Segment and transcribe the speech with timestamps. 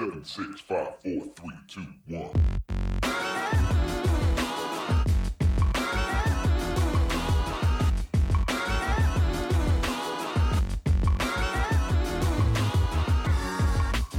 [0.00, 2.30] Seven, six, five, four, three, two, one.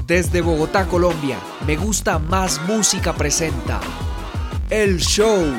[0.06, 3.82] Desde Bogotá, Colombia, Me Gusta Más Música presenta
[4.70, 5.52] El Show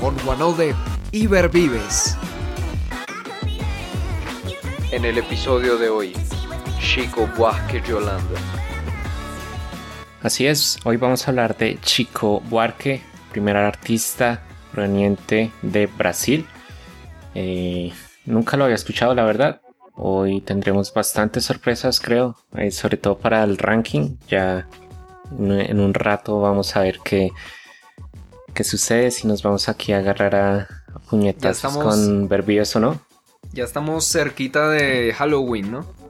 [0.00, 0.74] con Juanode
[1.12, 2.16] y Vives.
[4.90, 6.16] En el episodio de hoy,
[6.80, 8.63] Chico Buarque Yolanda.
[10.24, 14.42] Así es, hoy vamos a hablar de Chico Buarque, primer artista
[14.72, 16.46] proveniente de Brasil.
[17.34, 17.92] Eh,
[18.24, 19.60] nunca lo había escuchado, la verdad.
[19.96, 24.16] Hoy tendremos bastantes sorpresas, creo, eh, sobre todo para el ranking.
[24.26, 24.66] Ya
[25.38, 27.30] en un rato vamos a ver qué,
[28.54, 30.68] qué sucede, si nos vamos aquí a agarrar a,
[31.10, 32.98] puñetas con verbios o no.
[33.52, 36.03] Ya estamos cerquita de Halloween, ¿no?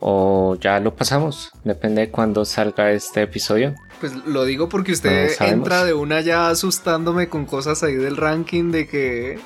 [0.00, 3.74] O ya lo pasamos, depende de cuándo salga este episodio.
[4.00, 8.70] Pues lo digo porque usted entra de una ya asustándome con cosas ahí del ranking
[8.72, 9.38] de que,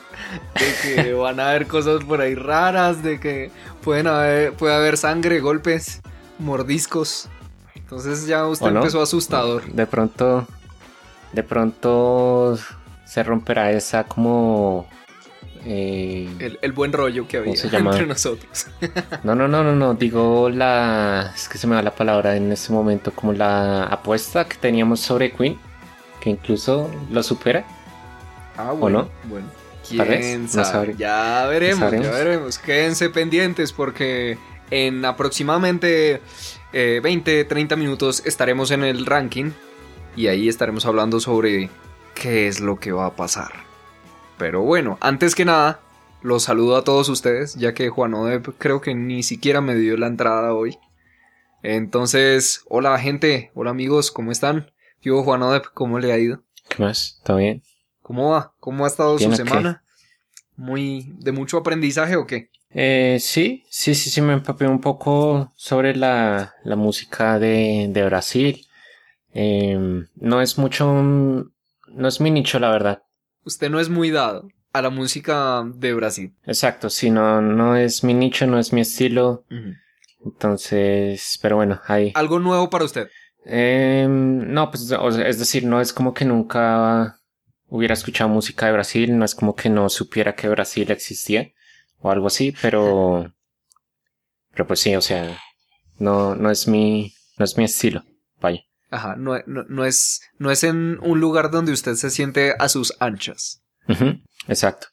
[0.55, 3.51] de que van a haber cosas por ahí raras, de que
[3.83, 6.03] pueden haber, puede haber sangre, golpes,
[6.39, 7.29] mordiscos.
[7.75, 9.65] Entonces ya usted empezó asustador.
[9.73, 10.47] De pronto,
[11.33, 12.57] de pronto
[13.05, 14.87] se romperá esa como
[15.67, 18.67] eh, el, buen rollo que había entre nosotros.
[19.25, 19.95] no, no, no, no, no.
[19.95, 21.33] Digo la.
[21.35, 23.13] Es que se me da la palabra en este momento.
[23.13, 25.59] Como la apuesta que teníamos sobre Queen.
[26.21, 27.65] Que incluso lo supera.
[28.57, 29.09] Ah, bueno.
[29.25, 29.47] Bueno.
[29.87, 30.95] ¿Quién sabe?
[30.97, 32.59] ya veremos, ya veremos.
[32.59, 34.39] Quédense pendientes porque
[34.71, 36.23] en aproximadamente
[36.73, 39.51] 20, eh, 30 minutos estaremos en el ranking.
[40.17, 41.71] Y ahí estaremos hablando sobre
[42.15, 43.74] qué es lo que va a pasar.
[44.39, 45.81] Pero bueno, antes que nada,
[46.23, 49.97] los saludo a todos ustedes, ya que Juan Odeb creo que ni siquiera me dio
[49.97, 50.79] la entrada hoy.
[51.63, 54.73] Entonces, hola gente, hola amigos, ¿cómo están?
[55.01, 56.43] Yo, Juan Odeb, ¿cómo le ha ido?
[56.69, 57.21] ¿Qué más?
[57.25, 57.63] ¿Todo bien?
[58.03, 58.55] ¿Cómo va?
[58.59, 59.85] ¿Cómo ha estado su semana?
[60.57, 62.51] ¿Muy de mucho aprendizaje o qué?
[62.71, 68.05] Eh, sí, sí, sí, sí, me empapé un poco sobre la, la música de, de
[68.05, 68.67] Brasil.
[69.33, 73.05] Em, no es mucho, no es mi nicho, la verdad
[73.45, 76.35] usted no es muy dado a la música de Brasil.
[76.45, 79.45] Exacto, sí, no, no es mi nicho, no es mi estilo.
[80.25, 82.13] Entonces, pero bueno, hay...
[82.15, 83.09] ¿Algo nuevo para usted?
[83.45, 87.21] Em, no, pues es decir, no es como que nunca
[87.69, 91.53] hubiera escuchado música de Brasil, no es como que no supiera que Brasil existía
[92.01, 93.33] o algo así, pero...
[94.51, 95.37] Pero pues sí, o sea,
[95.99, 98.05] no, no es mi, no es mi estilo.
[98.95, 102.95] Ajá, no, no, es, no es en un lugar donde usted se siente a sus
[103.01, 103.61] anchas.
[104.47, 104.87] exacto.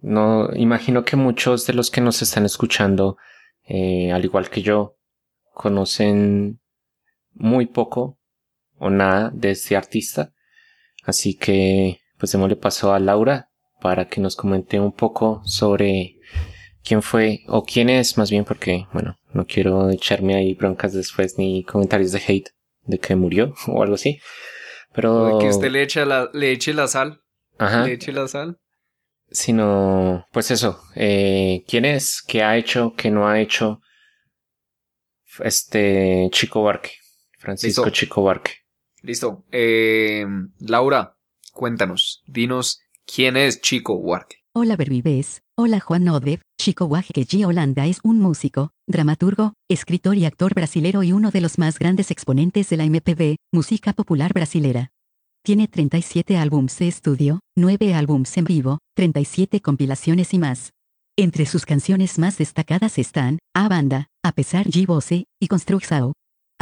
[0.00, 3.18] No, imagino que muchos de los que nos están escuchando,
[3.66, 4.96] eh, al igual que yo,
[5.52, 6.60] conocen
[7.34, 8.18] muy poco
[8.78, 10.32] o nada de este artista.
[11.04, 13.50] Así que, pues démosle paso a Laura
[13.82, 16.16] para que nos comente un poco sobre
[16.82, 21.36] quién fue o quién es, más bien porque, bueno, no quiero echarme ahí broncas después
[21.36, 22.48] ni comentarios de hate
[22.84, 24.20] de que murió o algo así.
[24.94, 25.38] Pero...
[25.40, 27.22] que usted le eche la, le eche la sal.
[27.58, 27.86] Ajá.
[27.86, 28.58] Le eche la sal.
[29.30, 32.22] Sino, pues eso, eh, ¿quién es?
[32.26, 32.92] ¿Qué ha hecho?
[32.94, 33.80] ¿Qué no ha hecho?
[35.38, 36.90] Este Chico Barque.
[37.38, 38.52] Francisco Chico Barque.
[39.00, 39.44] Listo.
[39.50, 40.26] Eh,
[40.60, 41.16] Laura,
[41.52, 44.36] cuéntanos, dinos quién es Chico Barque.
[44.52, 47.44] Hola Berbibes, hola Juan Odev, Chico G.
[47.44, 52.12] Holanda es un músico, dramaturgo, escritor y actor brasilero y uno de los más grandes
[52.12, 54.92] exponentes de la MPB, música popular brasilera.
[55.42, 60.70] Tiene 37 álbums de estudio, 9 álbums en vivo, 37 compilaciones y más.
[61.16, 66.12] Entre sus canciones más destacadas están, A Banda, A pesar de Voce, y Construxao.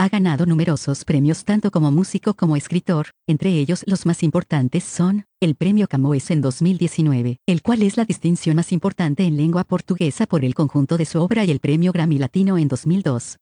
[0.00, 5.26] Ha ganado numerosos premios tanto como músico como escritor, entre ellos los más importantes son,
[5.40, 10.24] el Premio Camões en 2019, el cual es la distinción más importante en lengua portuguesa
[10.24, 13.36] por el conjunto de su obra y el Premio Grammy Latino en 2002.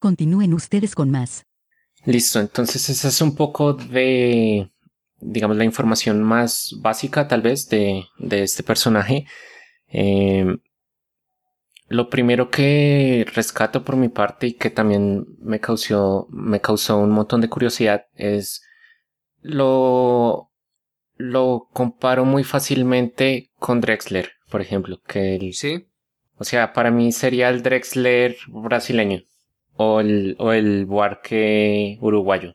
[0.00, 1.44] Continúen ustedes con más.
[2.04, 4.70] Listo, entonces esa es un poco de,
[5.18, 9.24] digamos, la información más básica tal vez de, de este personaje.
[9.88, 10.58] Eh,
[11.92, 17.10] lo primero que rescato por mi parte y que también me causó, me causó un
[17.10, 18.62] montón de curiosidad es
[19.42, 20.50] lo,
[21.16, 25.86] lo comparo muy fácilmente con Drexler, por ejemplo, que el, sí.
[26.38, 29.20] O sea, para mí sería el Drexler brasileño
[29.76, 32.54] o el, o el Buarque uruguayo.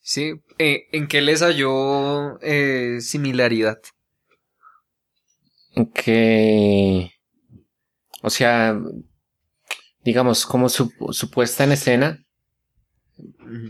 [0.00, 3.78] Sí, eh, ¿en qué les halló eh, similaridad?
[5.74, 7.12] En que
[8.22, 8.78] o sea,
[10.04, 10.90] digamos, como su,
[11.30, 12.18] puesta en escena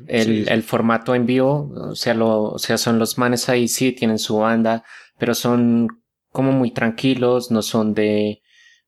[0.06, 4.18] el, formato en vivo, o sea, lo, o sea, son los manes ahí, sí, tienen
[4.18, 4.84] su banda,
[5.18, 5.88] pero son
[6.30, 8.40] como muy tranquilos, no son de...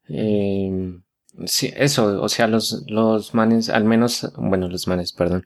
[0.09, 0.71] Eh,
[1.47, 5.45] sí, eso, o sea, los, los manes, al menos, bueno, los manes, perdón.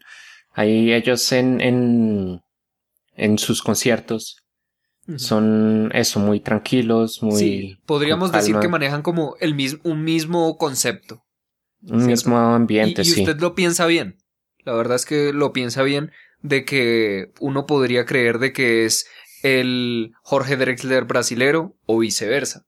[0.52, 2.40] Ahí ellos en, en,
[3.14, 4.45] en sus conciertos
[5.16, 7.38] son eso, muy tranquilos, muy...
[7.38, 11.22] Sí, podríamos decir que manejan como el mismo, un mismo concepto.
[11.82, 13.20] Un mismo ambiente, sí.
[13.20, 14.18] Y usted lo piensa bien.
[14.64, 16.10] La verdad es que lo piensa bien
[16.42, 19.06] de que uno podría creer de que es
[19.42, 22.66] el Jorge Drexler brasilero o viceversa.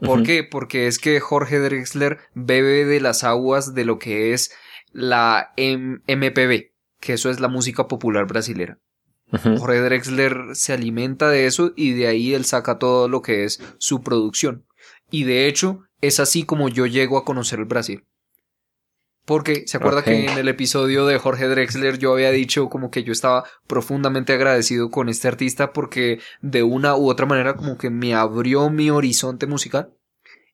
[0.00, 0.44] ¿Por qué?
[0.44, 4.50] Porque es que Jorge Drexler bebe de las aguas de lo que es
[4.92, 8.78] la MPB, que eso es la música popular brasilera.
[9.58, 13.62] Jorge Drexler se alimenta de eso y de ahí él saca todo lo que es
[13.78, 14.66] su producción.
[15.10, 18.04] Y de hecho, es así como yo llego a conocer el Brasil.
[19.24, 23.04] Porque se acuerda que en el episodio de Jorge Drexler yo había dicho como que
[23.04, 27.90] yo estaba profundamente agradecido con este artista porque de una u otra manera como que
[27.90, 29.92] me abrió mi horizonte musical.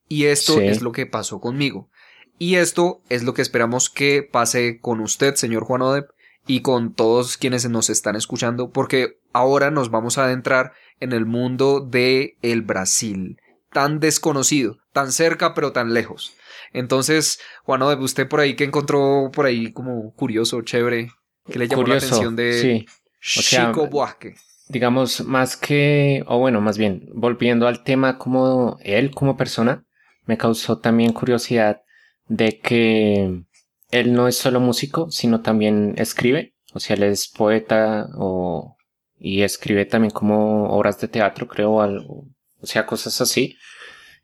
[0.09, 1.91] Y esto es lo que pasó conmigo.
[2.39, 6.11] Y esto es lo que esperamos que pase con usted, señor Juan Odep,
[6.47, 11.27] y con todos quienes nos están escuchando, porque ahora nos vamos a adentrar en el
[11.27, 13.37] mundo de el Brasil,
[13.73, 16.35] tan desconocido, tan cerca pero tan lejos.
[16.73, 21.11] Entonces, Juan, usted por ahí que encontró por ahí como curioso, chévere,
[21.47, 22.87] que le llamó la atención de
[23.21, 24.35] Chico Buarque.
[24.69, 29.85] Digamos, más que, o bueno, más bien, volviendo al tema como él como persona,
[30.27, 31.83] me causó también curiosidad
[32.27, 33.43] de que
[33.91, 36.55] él no es solo músico, sino también escribe.
[36.75, 38.77] O sea, él es poeta o,
[39.19, 42.27] y escribe también como obras de teatro, creo, algo,
[42.61, 43.57] o sea, cosas así.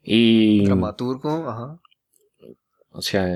[0.03, 0.65] Y.
[0.65, 1.81] Dramaturgo, ajá.
[2.91, 3.27] O sea,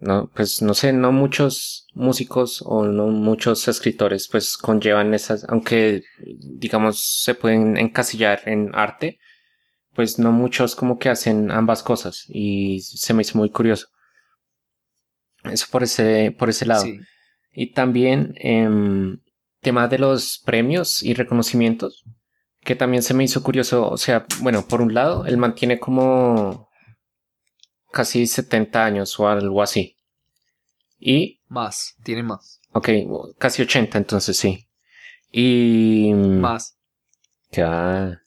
[0.00, 6.02] no, pues no sé, no muchos músicos o no muchos escritores pues conllevan esas, aunque
[6.18, 9.18] digamos se pueden encasillar en arte,
[9.94, 13.88] pues no muchos como que hacen ambas cosas y se me hizo muy curioso.
[15.44, 16.84] Eso por ese, por ese lado.
[17.52, 18.68] Y también eh,
[19.60, 22.04] tema de los premios y reconocimientos,
[22.60, 23.88] que también se me hizo curioso.
[23.88, 26.68] O sea, bueno, por un lado, él mantiene como
[27.92, 29.96] casi 70 años o algo así.
[30.98, 31.40] Y...
[31.48, 32.60] Más, tiene más.
[32.72, 32.90] Ok,
[33.38, 34.68] casi 80 entonces sí.
[35.30, 36.12] Y...
[36.14, 36.78] Más.
[37.50, 38.22] Ya.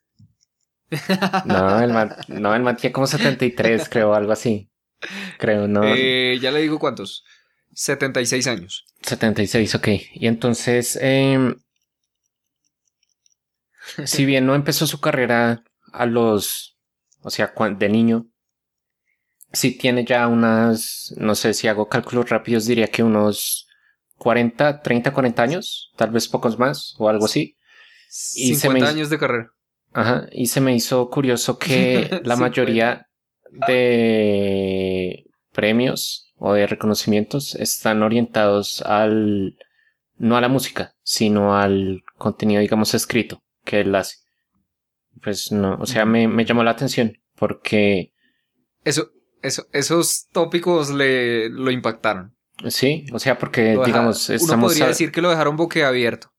[1.45, 4.70] No, el man, no, el man tiene como 73, creo, algo así.
[5.37, 5.83] Creo, no.
[5.85, 7.23] Eh, ya le digo cuántos.
[7.73, 8.85] 76 años.
[9.01, 9.87] 76, ok.
[10.13, 11.55] Y entonces, eh,
[14.05, 16.77] si bien no empezó su carrera a los,
[17.21, 18.27] o sea, de niño,
[19.51, 23.67] sí tiene ya unas, no sé si hago cálculos rápidos, diría que unos
[24.17, 27.57] 40, 30, 40 años, tal vez pocos más o algo así.
[28.35, 29.51] Y 50 años de carrera.
[29.93, 33.07] Ajá, y se me hizo curioso que la mayoría
[33.67, 39.57] de premios o de reconocimientos están orientados al,
[40.17, 44.17] no a la música, sino al contenido, digamos, escrito que él hace.
[45.21, 48.13] Pues no, o sea, me, me llamó la atención porque...
[48.83, 49.11] Eso,
[49.41, 52.35] eso, esos tópicos le lo impactaron.
[52.69, 56.31] Sí, o sea, porque digamos, uno podría decir que lo dejaron boquiabierto.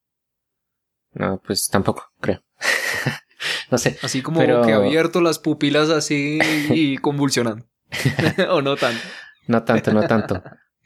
[1.13, 2.43] No, pues tampoco, creo.
[3.71, 3.97] no sé.
[4.01, 7.65] Así como boquiabierto, las pupilas así y convulsionando.
[8.49, 9.01] o no tanto.
[9.47, 10.41] No tanto, no tanto.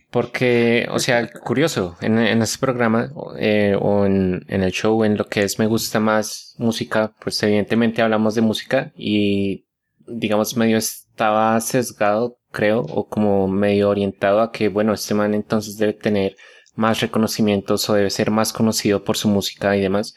[0.09, 5.17] Porque, o sea, curioso, en, en este programa eh, o en, en, el show, en
[5.17, 9.65] lo que es Me gusta más música, pues evidentemente hablamos de música y
[10.07, 15.77] digamos medio estaba sesgado, creo, o como medio orientado a que, bueno, este man entonces
[15.77, 16.35] debe tener
[16.75, 20.15] más reconocimientos o debe ser más conocido por su música y demás.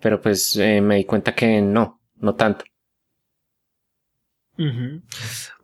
[0.00, 2.64] Pero pues eh, me di cuenta que no, no tanto.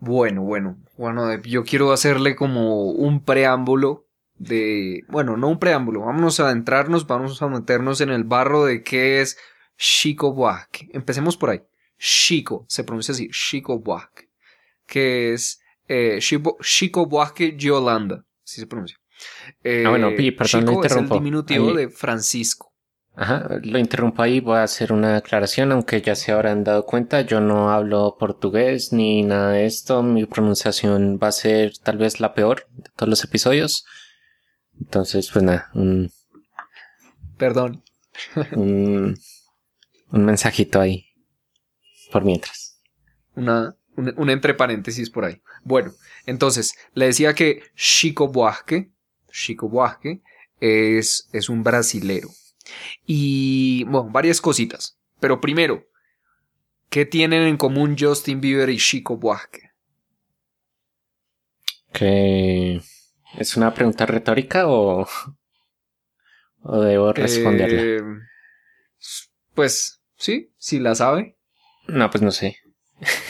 [0.00, 6.40] Bueno, bueno, bueno, yo quiero hacerle como un preámbulo de, bueno, no un preámbulo, vámonos
[6.40, 9.38] a adentrarnos, vamos a meternos en el barro de qué es
[9.78, 10.88] Chico Buarque.
[10.92, 11.62] Empecemos por ahí.
[11.98, 14.28] Chico, se pronuncia así, Chico Buarque,
[14.86, 18.98] que es eh, Chico Buarque Yolanda, así se pronuncia.
[19.64, 22.71] ah, bueno, eh, perdón, Chico es el diminutivo de Francisco.
[23.14, 27.20] Ajá, lo interrumpo ahí, voy a hacer una aclaración, aunque ya se habrán dado cuenta,
[27.20, 32.20] yo no hablo portugués ni nada de esto, mi pronunciación va a ser tal vez
[32.20, 33.84] la peor de todos los episodios.
[34.80, 36.10] Entonces, pues nada, un...
[37.36, 37.84] Perdón.
[38.52, 39.18] un,
[40.10, 41.06] un mensajito ahí
[42.10, 42.80] por mientras.
[43.34, 45.42] Una, un, entre paréntesis por ahí.
[45.64, 45.92] Bueno,
[46.26, 48.90] entonces, le decía que Chico Buarque,
[49.30, 50.22] Chico Buarque,
[50.60, 52.28] es, es un brasilero.
[53.06, 54.98] Y, bueno, varias cositas.
[55.20, 55.86] Pero primero,
[56.88, 59.70] ¿qué tienen en común Justin Bieber y Chico Buarque?
[61.92, 62.80] Que
[63.38, 65.06] es una pregunta retórica o,
[66.62, 67.82] o debo responderla.
[67.82, 68.02] Eh,
[69.54, 71.36] pues sí, si la sabe.
[71.86, 72.56] No, pues no sé.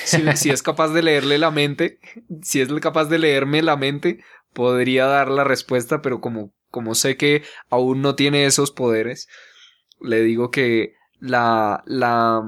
[0.05, 1.99] Si, es capaz de leerle la mente,
[2.43, 4.23] si es capaz de leerme la mente,
[4.53, 9.29] podría dar la respuesta, pero como, como sé que aún no tiene esos poderes,
[10.01, 12.43] le digo que la, la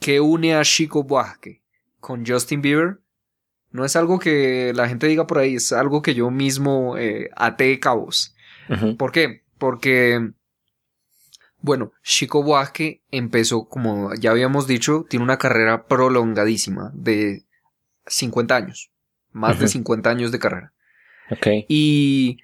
[0.00, 1.62] que une a Chico Buarque
[2.00, 3.00] con Justin Bieber
[3.70, 7.28] no es algo que la gente diga por ahí, es algo que yo mismo eh,
[7.36, 8.34] até cabos.
[8.96, 9.42] ¿Por qué?
[9.58, 10.32] Porque
[11.66, 17.44] bueno, Chico Buarque empezó, como ya habíamos dicho, tiene una carrera prolongadísima de
[18.06, 18.74] 50 añon
[19.32, 20.72] Más de 50 años de carrera.
[21.30, 21.46] Ok.
[21.68, 22.38] Y,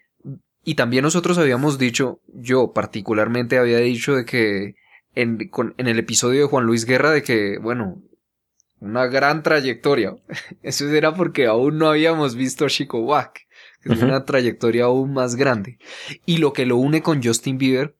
[0.64, 4.75] y también nosotros habíamos dicho, yo particularmente había dicho de que
[5.14, 8.02] en, en el episodio de Juan Luis Guerra de que, bueno,
[8.83, 10.16] una gran trayectoria.
[10.62, 13.42] Eso era porque aún no habíamos visto a Chico Buarque.
[13.85, 15.78] Es una trayectoria aún más grande.
[16.25, 17.97] Y lo que lo une con Justin Bieber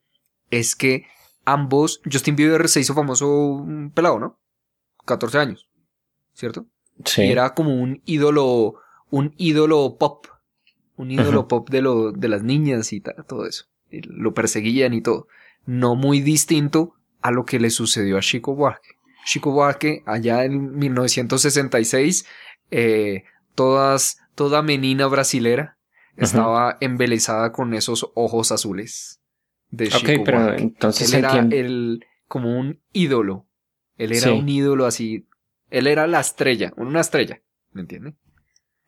[0.49, 1.07] es que
[1.43, 4.39] ambos, Justin Bieber se hizo famoso un pelado, ¿no?
[5.05, 5.69] 14 años,
[6.33, 6.67] ¿cierto?
[7.03, 7.23] Sí.
[7.23, 8.75] Y era como un ídolo,
[9.09, 10.25] un ídolo pop,
[10.95, 13.65] un ídolo pop de, lo, de las niñas y todo eso.
[13.89, 15.27] lo perseguían y todo.
[15.65, 18.97] No muy distinto a lo que le sucedió a Chico Buarque.
[19.25, 22.25] Chico Buarque, allá en 1966,
[22.71, 23.23] eh,
[23.55, 25.77] todas, toda menina brasilera
[26.17, 29.19] estaba embelesada con esos ojos azules
[29.73, 33.47] de Chico pero entonces él era el, como un ídolo.
[33.97, 35.27] Él era un ídolo así.
[35.69, 38.15] Él era la estrella, una estrella, ¿me entiende?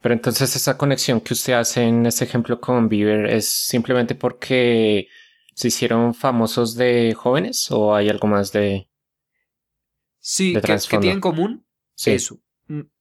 [0.06, 5.08] Pero entonces esa conexión que usted hace en este ejemplo con Bieber es simplemente porque
[5.56, 8.88] se hicieron famosos de jóvenes o hay algo más de...
[10.20, 12.12] Sí, de que, tienen en común sí.
[12.12, 12.40] eso.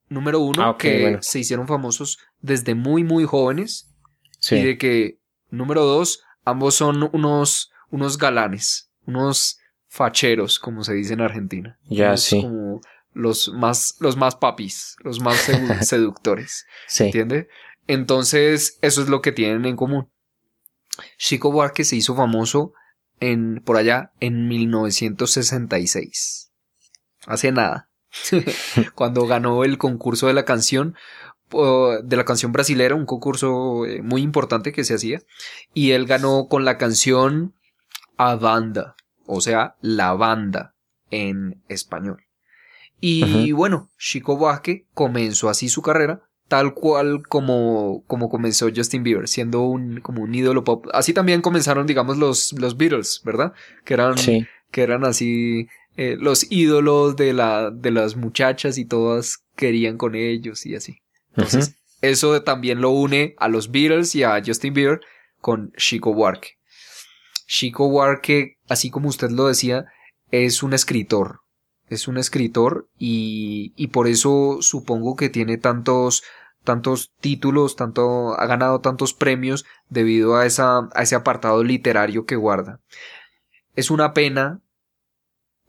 [0.09, 3.95] número uno, ah, que se hicieron famosos desde muy, muy jóvenes.
[4.39, 4.55] Sí.
[4.55, 5.21] Y de que,
[5.51, 9.59] número dos, ambos son unos unos galanes, unos
[9.89, 11.79] facheros, como se dice en Argentina.
[11.85, 12.41] Ya, sí.
[12.41, 12.81] Como
[13.15, 15.51] los más, los más papis, los más
[15.83, 16.67] seductores.
[16.87, 17.05] sí.
[17.05, 17.49] ¿Entiende?
[17.87, 20.11] Entonces, eso es lo que tienen en común.
[21.19, 22.73] Chico Buarque se hizo famoso
[23.21, 26.53] en, por allá en 1966.
[27.27, 27.91] Hace nada.
[28.95, 30.95] Cuando ganó el concurso de la canción,
[31.51, 35.21] de la canción brasilera, un concurso eh, muy importante que se hacía.
[35.73, 37.55] Y él ganó con la canción
[38.17, 38.95] a banda,
[39.27, 40.75] o sea, la banda
[41.11, 42.25] en español.
[43.07, 49.29] Y bueno, Chico Buarque comenzó así su carrera, tal cual como, como comenzó Justin Bieber,
[49.29, 50.87] siendo un, como un ídolo pop.
[50.95, 53.53] Así también comenzaron, digamos, los, los Beatles, ¿verdad?
[53.85, 55.69] Que eran, que eran así
[55.99, 60.97] eh, los ídolos de, la, de las muchachas y todas querían con ellos y así.
[61.37, 65.01] Entonces, eso también lo une a los Beatles y a Justin Bieber
[65.43, 66.53] con Chico Buarque.
[67.47, 69.85] Chico Buarque, así como usted lo decía,
[70.31, 71.41] es un escritor.
[71.95, 76.25] Es un escritor y, y por eso supongo que tiene tantos,
[76.65, 82.37] tantos títulos, tanto, ha ganado tantos premios debido a, esa, a ese apartado literario que
[82.37, 82.81] guarda.
[83.77, 84.61] Es una pena,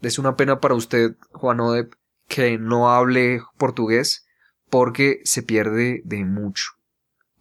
[0.01, 1.94] es una pena para usted, Juan Odep,
[2.27, 4.25] que no hable portugués
[4.70, 6.72] porque se pierde de mucho.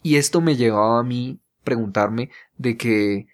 [0.03, 3.27] Y esto me llevaba a mí preguntarme de que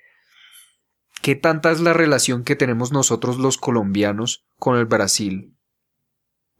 [1.21, 5.55] ¿Qué tanta es la relación que tenemos nosotros los colombianos con el Brasil?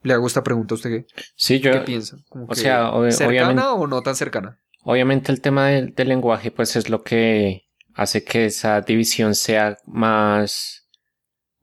[0.03, 0.89] Le hago esta pregunta a usted.
[0.89, 1.06] ¿qué?
[1.36, 1.72] Sí, yo.
[1.72, 2.18] ¿Qué piensa?
[2.30, 4.60] o sea, ¿cercana o no tan cercana?
[4.84, 10.88] Obviamente el tema del, lenguaje, pues es lo que hace que esa división sea más.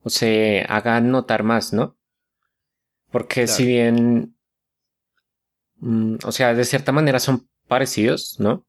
[0.01, 1.97] o se haga notar más, ¿no?
[3.11, 4.35] Porque si bien.
[5.77, 8.65] Mm, o sea, de cierta manera son parecidos, ¿no?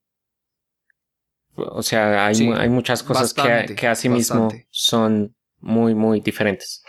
[1.54, 6.82] O sea, hay, hay muchas cosas que, que asimismo son muy, muy diferentes.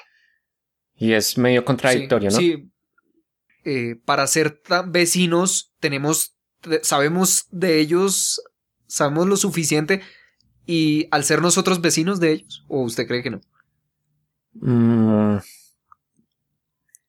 [0.95, 2.37] Y es medio contradictorio, ¿no?
[2.37, 2.71] Sí.
[3.63, 6.35] Eh, para ser tan vecinos, tenemos,
[6.81, 8.41] sabemos de ellos,
[8.87, 10.01] sabemos lo suficiente
[10.65, 13.41] y al ser nosotros vecinos de ellos, ¿o usted cree que no?
[14.53, 15.37] Mm.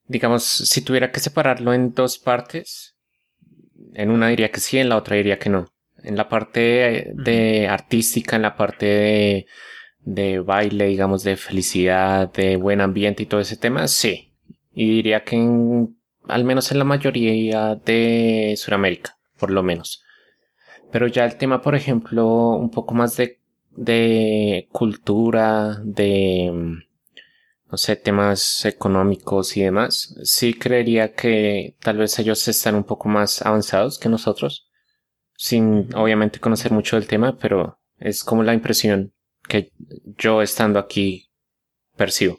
[0.06, 2.96] digamos, si tuviera que separarlo en dos partes,
[3.94, 5.71] en una diría que sí, en la otra diría que no
[6.02, 9.46] en la parte de artística, en la parte de,
[10.00, 14.32] de baile, digamos, de felicidad, de buen ambiente y todo ese tema, sí.
[14.72, 15.96] Y diría que en,
[16.28, 20.02] al menos en la mayoría de Sudamérica, por lo menos.
[20.90, 23.42] Pero ya el tema, por ejemplo, un poco más de
[23.76, 26.50] de cultura, de,
[27.70, 33.08] no sé, temas económicos y demás, sí creería que tal vez ellos están un poco
[33.08, 34.68] más avanzados que nosotros,
[35.42, 39.12] sin obviamente conocer mucho del tema, pero es como la impresión
[39.48, 39.72] que
[40.16, 41.32] yo estando aquí
[41.96, 42.36] percibo.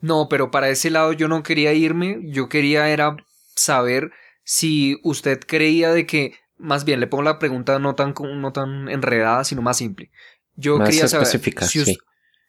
[0.00, 3.16] No, pero para ese lado yo no quería irme, yo quería era
[3.56, 4.12] saber
[4.44, 8.88] si usted creía de que, más bien le pongo la pregunta no tan, no tan
[8.88, 10.12] enredada, sino más simple.
[10.54, 11.98] Yo quería saber si sí.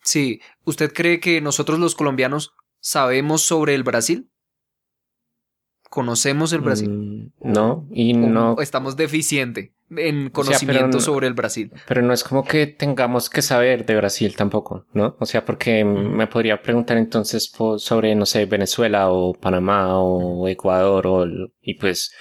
[0.03, 4.29] sí, ¿usted cree que nosotros los colombianos sabemos sobre el Brasil?
[5.89, 6.89] ¿Conocemos el Brasil?
[6.89, 8.55] Mm, no, y no.
[8.59, 11.71] Estamos deficiente en conocimiento sobre el Brasil.
[11.87, 15.15] Pero no es como que tengamos que saber de Brasil tampoco, ¿no?
[15.19, 21.07] O sea, porque me podría preguntar entonces sobre, no sé, Venezuela o Panamá o Ecuador
[21.07, 21.25] o,
[21.61, 22.11] y pues,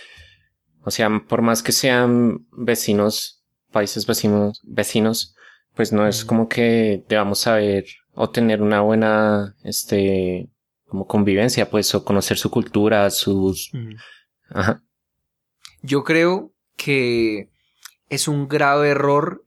[0.82, 5.34] o sea, por más que sean vecinos, países vecinos, vecinos,
[5.74, 10.48] pues no es como que debamos saber o tener una buena, este,
[10.96, 13.70] como convivencia, pues, o conocer su cultura, sus...
[14.48, 14.82] Ajá.
[15.82, 17.50] Yo creo que
[18.08, 19.44] es un grave error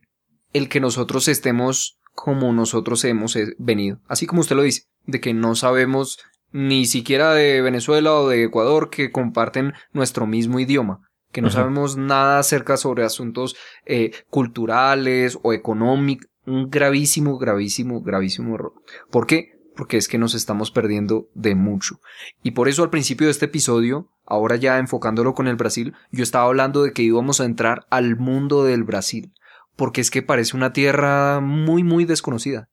[0.54, 4.00] el que nosotros estemos como nosotros hemos eh, venido.
[4.08, 6.20] Así como usted lo dice, de que no sabemos
[6.52, 11.00] ni siquiera de Venezuela o de Ecuador que comparten nuestro mismo idioma,
[11.32, 16.28] que no sabemos nada acerca sobre asuntos eh, culturales o económicos.
[16.46, 18.74] Un gravísimo, gravísimo, gravísimo error.
[19.10, 19.59] ¿Por qué?
[19.80, 22.02] Porque es que nos estamos perdiendo de mucho.
[22.44, 26.22] Y por eso al principio de este episodio ahora ya enfocándolo con el Brasil, yo
[26.22, 29.32] estaba hablando de que íbamos a entrar al mundo del Brasil,
[29.78, 32.70] porque es que parece una tierra muy, muy desconocida,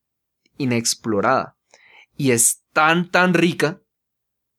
[0.59, 1.57] inexplorada,
[2.17, 3.81] y es tan, tan rica,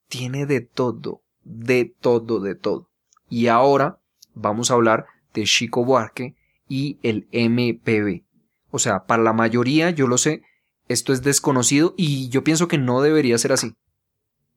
[0.08, 2.88] tiene de todo, de todo, de todo.
[3.28, 4.00] Y ahora
[4.32, 6.34] vamos a hablar de Chico Buarque
[6.66, 8.24] y el MPB.
[8.70, 10.42] O sea, para la mayoría, yo lo sé,
[10.88, 13.74] esto es desconocido y yo pienso que no debería ser así.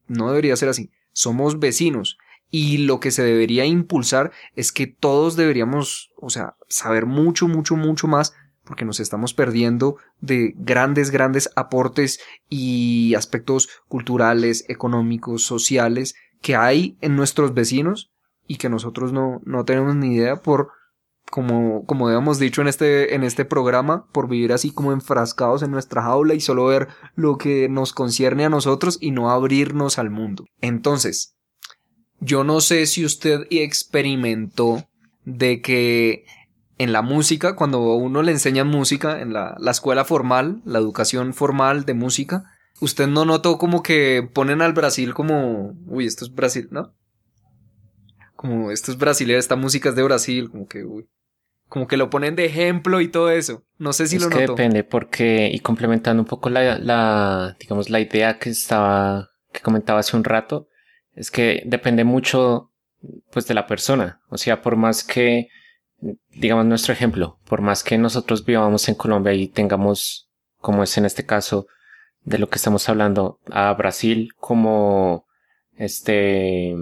[0.08, 0.92] No debería ser así.
[1.14, 2.18] Somos vecinos
[2.50, 7.76] y lo que se debería impulsar es que todos deberíamos, o sea, saber mucho, mucho,
[7.76, 16.16] mucho más porque nos estamos perdiendo de grandes, grandes aportes y aspectos culturales, económicos, sociales
[16.42, 18.12] que hay en nuestros vecinos
[18.48, 20.72] y que nosotros no, no tenemos ni idea por,
[21.32, 25.72] como, como habíamos dicho en este, en este programa, por vivir así como enfrascados en
[25.72, 30.12] nuestra jaula y solo ver lo que nos concierne a nosotros y no abrirnos al
[30.12, 30.46] mundo.
[30.60, 31.36] Entonces,
[32.20, 34.86] yo no sé si usted experimentó
[35.24, 36.26] de que
[36.78, 41.86] en la música, cuando uno le enseña música, en la, escuela formal, la educación formal
[41.86, 42.44] de música,
[42.82, 46.94] usted no notó como que ponen al Brasil como, uy, esto es Brasil, ¿no?
[48.36, 51.08] Como esto es brasileño, esta música es de Brasil, como que, uy.
[51.72, 53.64] Como que lo ponen de ejemplo y todo eso.
[53.78, 58.02] No sé si lo que depende, porque, y complementando un poco la, la, digamos, la
[58.02, 60.68] idea que estaba, que comentaba hace un rato,
[61.14, 62.74] es que depende mucho
[63.32, 64.20] pues de la persona.
[64.28, 65.48] O sea, por más que,
[66.32, 71.06] digamos nuestro ejemplo, por más que nosotros vivamos en Colombia y tengamos, como es en
[71.06, 71.68] este caso,
[72.24, 75.26] de lo que estamos hablando, a Brasil como
[75.78, 76.76] este,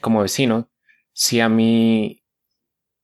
[0.00, 0.70] como vecino,
[1.12, 2.19] si a mí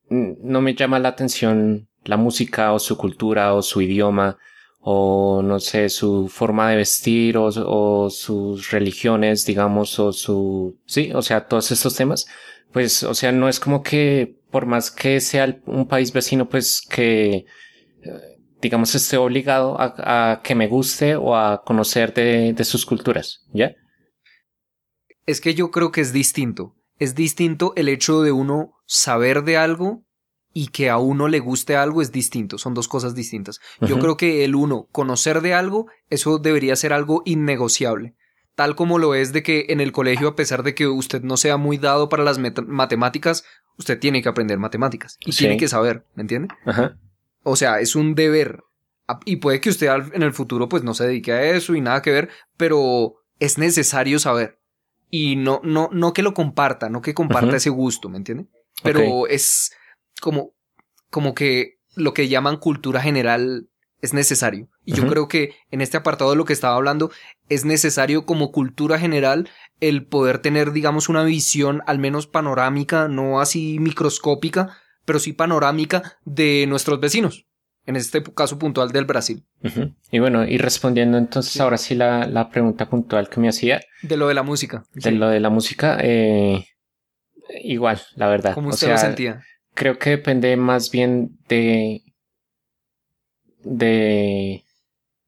[0.08, 4.38] no me llama la atención la música o su cultura o su idioma
[4.88, 11.22] o no sé, su forma de vestir o, sus religiones, digamos, o su, sí, o
[11.22, 12.26] sea, todos estos temas,
[12.72, 16.82] pues, o sea, no es como que por más que sea un país vecino, pues
[16.88, 17.46] que,
[18.02, 23.44] eh, digamos, esté obligado a, que me guste o a conocer de, de sus culturas,
[23.52, 23.74] ¿ya?
[25.26, 26.76] Es que yo creo que es distinto.
[27.00, 30.04] Es distinto el hecho de uno saber de algo
[30.52, 33.60] y que a uno le guste algo es distinto, son dos cosas distintas.
[33.82, 38.14] Yo creo que el uno, conocer de algo, eso debería ser algo innegociable.
[38.54, 41.36] Tal como lo es de que en el colegio, a pesar de que usted no
[41.36, 43.44] sea muy dado para las matemáticas,
[43.76, 46.48] usted tiene que aprender matemáticas y tiene que saber, ¿me entiende?
[47.42, 48.62] O sea, es un deber.
[49.26, 52.00] Y puede que usted en el futuro pues no se dedique a eso y nada
[52.00, 54.58] que ver, pero es necesario saber.
[55.10, 58.46] Y no, no, no que lo comparta, no que comparta ese gusto, ¿me entiende?
[58.82, 59.72] Pero es,
[60.20, 60.54] como,
[61.10, 63.68] como que lo que llaman cultura general
[64.02, 64.68] es necesario.
[64.84, 67.10] Y yo creo que en este apartado de lo que estaba hablando,
[67.48, 69.48] es necesario como cultura general
[69.80, 76.18] el poder tener, digamos, una visión al menos panorámica, no así microscópica, pero sí panorámica
[76.24, 77.46] de nuestros vecinos.
[77.86, 79.44] En este caso puntual del Brasil.
[80.10, 83.80] Y bueno, y respondiendo entonces ahora sí la, pregunta puntual que me hacía.
[84.02, 84.84] De lo de la música.
[84.92, 86.66] De lo de la música, eh,
[87.62, 88.54] igual, la verdad.
[88.54, 89.42] ¿Cómo usted lo sentía?
[89.76, 92.02] creo que depende más bien de
[93.62, 94.64] de,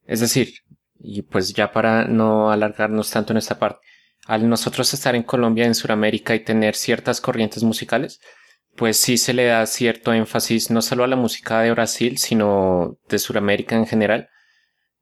[0.05, 0.53] es decir,
[0.99, 3.79] y pues ya para no alargarnos tanto en esta parte,
[4.25, 8.19] al nosotros estar en Colombia, en Sudamérica y tener ciertas corrientes musicales,
[8.75, 12.97] pues sí se le da cierto énfasis no solo a la música de Brasil, sino
[13.09, 14.29] de Sudamérica en general.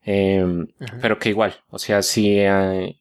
[0.02, 0.68] Em,
[1.02, 2.96] pero que igual, o sea, si, eh,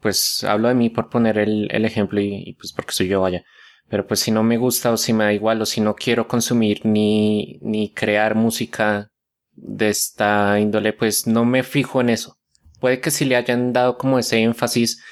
[0.00, 3.44] pues hablo de mí por poner el, ejemplo y, pues porque soy yo, vaya.
[3.88, 6.28] Pero pues si no me gusta o si me da igual o si no quiero
[6.28, 9.10] consumir ni, ni crear música
[9.52, 12.36] de esta índole, pues no me fijo en eso.
[12.80, 15.02] Puede que si le hayan dado como ese énfasis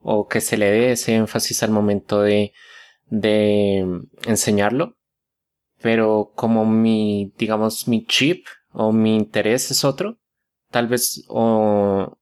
[0.00, 2.52] o que se le dé ese énfasis al momento de,
[3.06, 3.84] de
[4.26, 4.96] enseñarlo,
[5.80, 10.18] pero como mi, digamos, mi chip o mi interés es otro,
[10.70, 12.18] tal vez o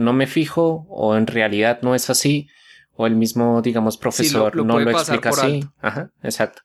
[0.00, 2.48] no me fijo o en realidad no es así
[2.94, 5.64] o el mismo, digamos, profesor no lo explica así.
[5.80, 6.62] Ajá, exacto.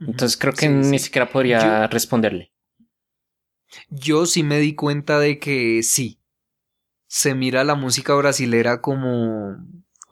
[0.00, 2.52] Entonces creo que ni siquiera podría responderle.
[3.90, 6.20] Yo sí me di cuenta de que sí.
[7.06, 9.56] Se mira la música brasilera como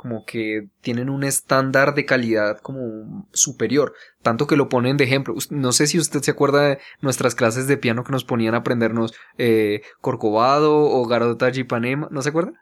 [0.07, 3.93] como que tienen un estándar de calidad como superior,
[4.23, 5.35] tanto que lo ponen de ejemplo.
[5.51, 8.59] No sé si usted se acuerda de nuestras clases de piano que nos ponían a
[8.59, 12.53] aprendernos eh, Corcovado o Garota Gipanema, ¿no se acuerda?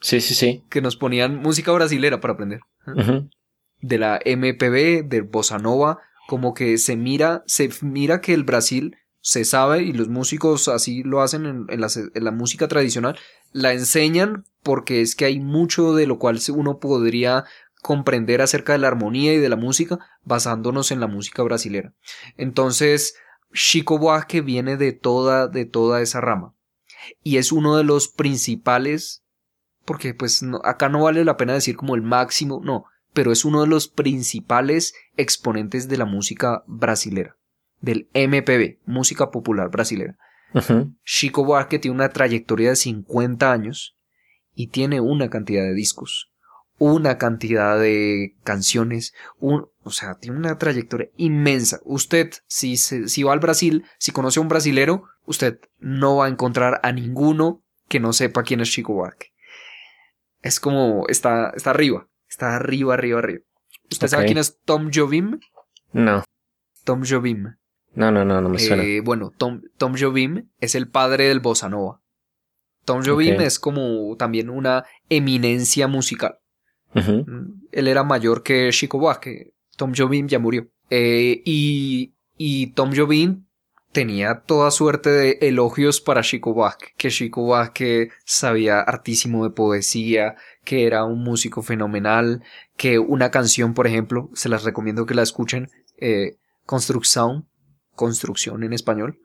[0.00, 0.62] Sí, sí, sí.
[0.68, 2.60] Que nos ponían música brasilera para aprender.
[3.80, 8.94] De la MPB, de Bossa Nova, como que se mira, se mira que el Brasil
[9.20, 13.18] se sabe y los músicos así lo hacen en, la, música tradicional,
[13.52, 17.44] la enseñan porque es que hay mucho de lo cual uno podría
[17.82, 21.94] comprender acerca de la armonía y de la música basándonos en la música brasilera.
[22.36, 23.14] Entonces,
[23.52, 26.54] Chico Buarque viene de toda, de toda esa rama
[27.22, 29.24] y es uno de los principales,
[29.84, 32.84] porque pues acá no vale la pena decir como el máximo, no,
[33.14, 37.36] pero es uno de los principales exponentes de la música brasilera
[37.80, 39.70] del MPB, música popular
[41.04, 43.96] Chico Buarque tiene una trayectoria de 50 años
[44.54, 46.32] y tiene una cantidad de discos,
[46.78, 51.80] una cantidad de canciones, un, o sea, tiene una trayectoria inmensa.
[51.84, 56.28] Usted, si, si va al Brasil, si conoce a un brasilero, usted no va a
[56.28, 59.32] encontrar a ninguno que no sepa quién es Chico Buarque.
[60.42, 63.42] Es como, está, está arriba, está arriba, arriba, arriba.
[63.90, 65.40] ¿Usted sabe quién es Tom Jobim?
[65.92, 66.24] No.
[66.84, 67.56] Tom Jobim.
[67.94, 68.84] No, no, no, no me suena.
[68.84, 72.00] Eh, bueno, Tom, Tom Jobim es el padre del bossa nova.
[72.84, 76.38] Tom Jobim es como también una eminencia musical.
[76.94, 79.52] Él era mayor que Chico Buarque.
[79.76, 80.68] Tom Jobim ya murió.
[80.90, 83.44] Eh, y, y Tom Jobim
[83.92, 90.36] tenía toda suerte de elogios para Chico Buarque, que Chico Buarque sabía hartísimo de poesía,
[90.64, 92.42] que era un músico fenomenal,
[92.76, 96.38] que una canción, por ejemplo, se las recomiendo que la escuchen, eh,
[97.98, 99.18] construcción en español,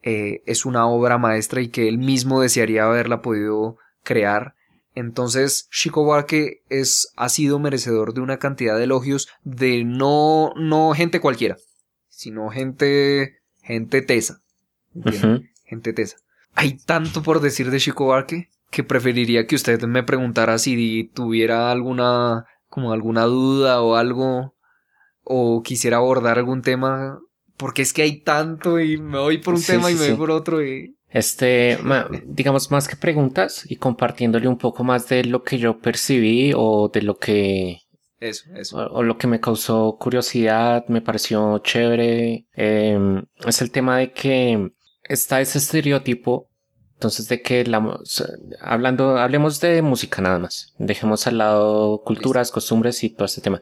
[0.00, 4.54] eh, es una obra maestra y que él mismo desearía haberla podido crear.
[4.94, 10.92] Entonces, Chico Buarque es, ha sido merecedor de una cantidad de elogios de no, no
[10.94, 11.56] gente cualquiera,
[12.08, 14.40] sino gente, gente tesa.
[15.64, 16.18] Gente tesa.
[16.54, 21.70] Hay tanto por decir de Chico Buarque que preferiría que usted me preguntara si tuviera
[21.70, 24.54] alguna, como alguna duda o algo,
[25.24, 27.20] o quisiera abordar algún tema
[27.62, 30.32] porque es que hay tanto y me voy por un tema y me voy por
[30.32, 30.96] otro y...
[31.08, 31.78] Este,
[32.24, 36.90] digamos, más que preguntas y compartiéndole un poco más de lo que yo percibí o
[36.92, 37.78] de lo que...
[38.18, 38.78] Eso, eso.
[38.90, 44.72] O, lo que me causó curiosidad, me pareció chévere, em, es el tema de que
[45.04, 46.48] está ese estereotipo
[46.94, 47.98] entonces, de que la,
[48.60, 50.72] hablando, hablemos de música nada más.
[50.78, 53.60] Dejemos al lado culturas, costumbres y todo este tema.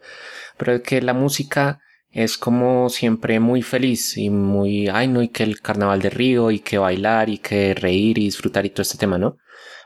[0.57, 5.29] Pero de que la música es como siempre muy feliz y muy, ay no, y
[5.29, 8.81] que el carnaval de Río y que bailar y que reír y disfrutar y todo
[8.81, 9.37] este tema, ¿no?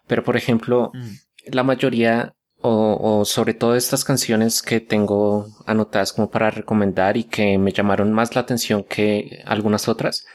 [0.08, 1.54] Pero por ejemplo, mm.
[1.54, 7.26] la mayoría o, o, sobre todo estas canciones que tengo anotadas como para recomendar y
[7.26, 10.26] que me llamaron más la atención que algunas otras,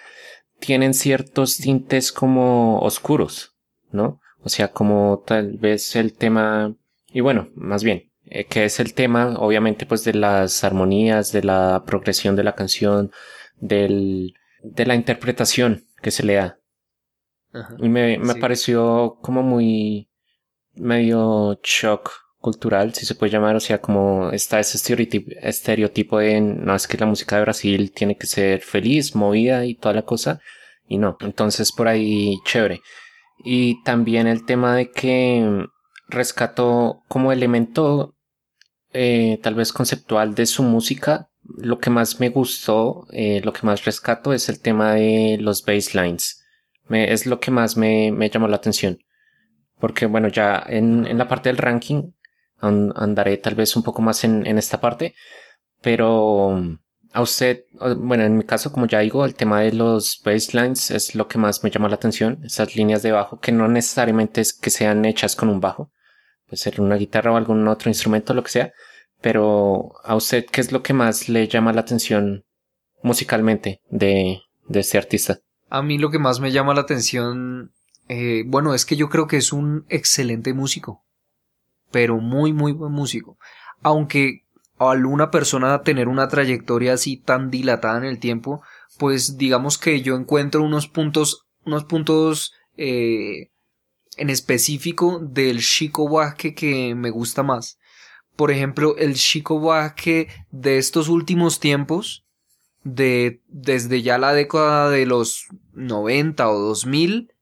[0.60, 3.56] tienen ciertos tintes como oscuros,
[3.90, 4.20] ¿no?
[4.42, 6.76] O sea, como tal vez el tema,
[7.08, 11.42] y bueno, más bien, eh, que es el tema, obviamente, pues de las armonías, de
[11.42, 13.10] la progresión de la canción,
[13.56, 16.58] del, de la interpretación que se le da.
[17.80, 20.08] y me, me pareció como muy
[20.74, 26.40] medio shock cultural, si se puede llamar, o sea, como está ese estereotipo, estereotipo de,
[26.40, 30.02] no, es que la música de Brasil tiene que ser feliz, movida y toda la
[30.02, 30.40] cosa,
[30.86, 32.80] y no, entonces por ahí chévere.
[33.44, 35.66] Y también el tema de que
[36.08, 38.14] rescató como elemento
[38.92, 43.66] eh, tal vez conceptual de su música, lo que más me gustó, eh, lo que
[43.66, 46.44] más rescato es el tema de los baselines.
[46.88, 48.98] Me, es lo que más me, me llamó la atención.
[49.78, 52.12] Porque bueno, ya en, la parte del ranking
[52.60, 55.14] andaré tal vez un poco más en, en esta parte.
[55.80, 56.60] Pero
[57.12, 57.64] a usted,
[57.96, 61.38] bueno, en mi caso, como ya digo, el tema de los baselines es lo que
[61.38, 62.40] más me llama la atención.
[62.44, 65.90] Esas líneas de bajo que no necesariamente es que sean hechas con un bajo.
[66.50, 68.72] Puede ser una guitarra o algún otro instrumento, lo que sea.
[69.20, 72.42] Pero a usted, ¿qué es lo que más le llama la atención
[73.04, 75.38] musicalmente de, de este artista?
[75.68, 77.72] A mí lo que más me llama la atención,
[78.08, 81.04] eh, bueno, es que yo creo que es un excelente músico.
[81.92, 83.38] Pero muy, muy buen músico.
[83.82, 84.40] Aunque
[84.76, 88.60] alguna persona tener una trayectoria así tan dilatada en el tiempo,
[88.98, 93.49] pues digamos que yo encuentro unos puntos, unos puntos eh,
[94.20, 97.78] en específico del Chico Buarque que me gusta más.
[98.36, 102.26] Por ejemplo, el Chico Buarque de estos últimos tiempos,
[102.84, 107.32] de desde ya la década de los 90 o 2000,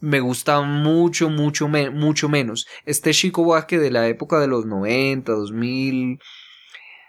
[0.00, 2.66] me gusta mucho, mucho, mucho menos.
[2.86, 6.18] Este Chico Buarque de la época de los 90, 2000,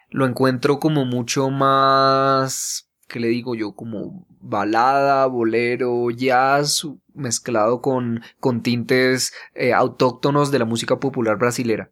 [0.09, 3.71] lo encuentro como mucho más, ¿qué le digo yo?
[3.71, 6.85] Como balada, bolero, jazz,
[7.19, 11.91] mezclado con, con tintes eh, autóctonos de la música popular brasilera.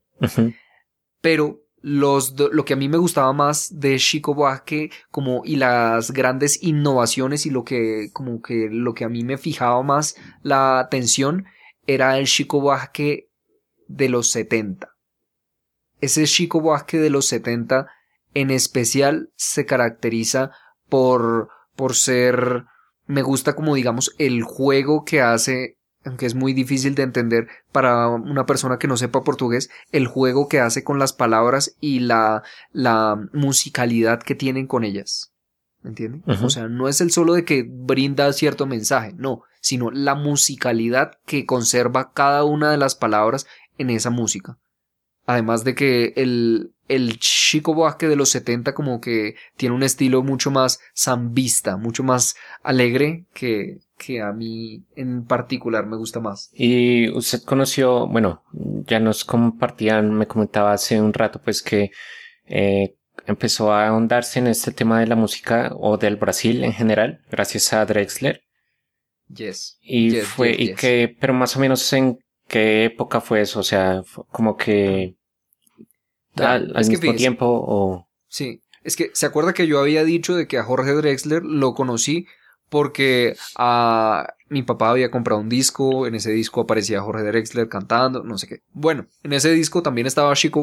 [1.22, 6.12] Pero los, lo que a mí me gustaba más de Chico Buarque como y las
[6.12, 10.80] grandes innovaciones y lo que como que lo que a mí me fijaba más la
[10.80, 11.46] atención
[11.86, 13.30] era el Chico Buarque
[13.88, 14.90] de los 70.
[16.02, 17.88] Ese Chico Buarque de los 70
[18.34, 20.52] en especial se caracteriza
[20.90, 22.66] por por ser
[23.08, 28.08] me gusta como digamos el juego que hace aunque es muy difícil de entender para
[28.08, 32.44] una persona que no sepa portugués, el juego que hace con las palabras y la,
[32.72, 35.34] la musicalidad que tienen con ellas.
[35.84, 36.24] ¿Entienden?
[36.26, 41.20] O sea, no es el solo de que brinda cierto mensaje, no, sino la musicalidad
[41.26, 43.46] que conserva cada una de las palabras
[43.78, 44.58] en esa música.
[45.26, 50.24] Además de que el, el Chico Buarque de los 70 como que tiene un estilo
[50.24, 56.50] mucho más zambista, mucho más alegre que, que a mí en particular me gusta más.
[56.54, 61.92] Y usted conoció, bueno, ya nos compartían, me comentaba hace un rato pues que
[62.46, 62.96] eh,
[63.26, 67.74] empezó a ahondarse en este tema de la música o del Brasil en general, gracias
[67.74, 68.42] a Drexler.
[69.28, 69.78] Yes.
[69.82, 74.02] Y fue, y que, pero más o menos en qué época fue eso, o sea,
[74.32, 75.16] como que
[76.40, 78.08] al, mismo tiempo o...
[78.28, 81.74] Sí, es que se acuerda que yo había dicho de que a Jorge Drexler lo
[81.74, 82.28] conocí
[82.70, 88.24] porque a mi papá había comprado un disco, en ese disco aparecía Jorge Drexler cantando,
[88.24, 88.62] no sé qué.
[88.74, 90.62] Bueno, en ese disco también estaba Chico.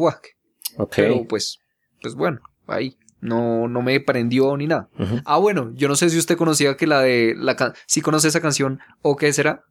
[0.77, 0.93] Ok.
[0.97, 1.59] Pero pues,
[2.01, 2.97] pues bueno, ahí.
[3.21, 4.91] No, no me prendió ni nada.
[5.25, 8.43] Ah, bueno, yo no sé si usted conocía que la de la si conoce esa
[8.43, 9.65] canción, ¿o qué será?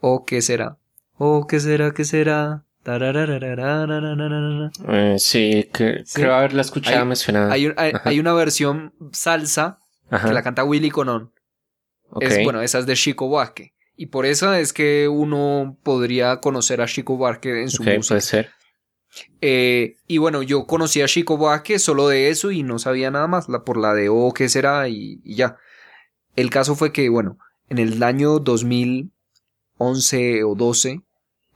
[0.00, 0.76] ¿O qué será?
[1.16, 1.92] ¿O qué será?
[1.92, 2.66] ¿Qué será?
[4.88, 7.12] Eh, sí, que, creo haberla escuchado.
[7.50, 11.32] Hay, hay, una versión salsa que la canta Willy Conon.
[12.20, 13.74] Es, bueno, esa es de Chico Buarque.
[13.96, 18.08] Y por eso es que uno podría conocer a Chico Buarque en su música.
[18.08, 18.50] puede ser.
[19.40, 23.26] Eh, y bueno, yo conocí a Chico Buarque solo de eso y no sabía nada
[23.26, 25.56] más, la, por la de O, qué será y, y ya.
[26.36, 27.38] El caso fue que, bueno,
[27.68, 31.02] en el año 2011 o 12,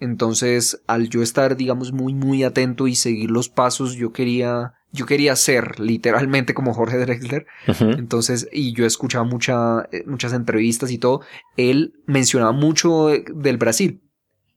[0.02, 5.06] entonces al yo estar, digamos, muy, muy atento y seguir los pasos, yo quería yo
[5.06, 7.46] quería ser literalmente como Jorge Drexler.
[7.80, 11.22] Entonces, y yo escuchaba mucha, eh, muchas entrevistas y todo.
[11.56, 14.02] Él mencionaba mucho del Brasil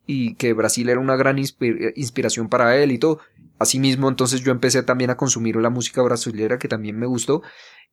[0.05, 3.19] y que Brasil era una gran inspiración para él y todo.
[3.59, 7.41] Asimismo, entonces yo empecé también a consumir la música brasileña que también me gustó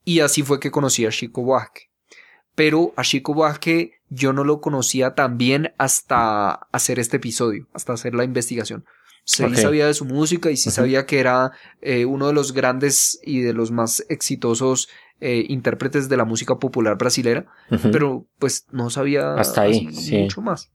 [0.05, 1.91] y así fue que conocí a Chico Buarque.
[2.57, 7.94] Pero a Chico Buarque yo no lo conocía tan bien hasta hacer este episodio, hasta
[7.94, 8.85] hacer la investigación.
[9.25, 13.20] Sí sabía de su música y sí sabía que era eh, uno de los grandes
[13.22, 14.88] y de los más exitosos
[15.20, 17.46] eh, intérpretes de la música popular brasilera,
[17.92, 19.88] pero pues no sabía Hasta ahí,
[20.20, 20.72] mucho más.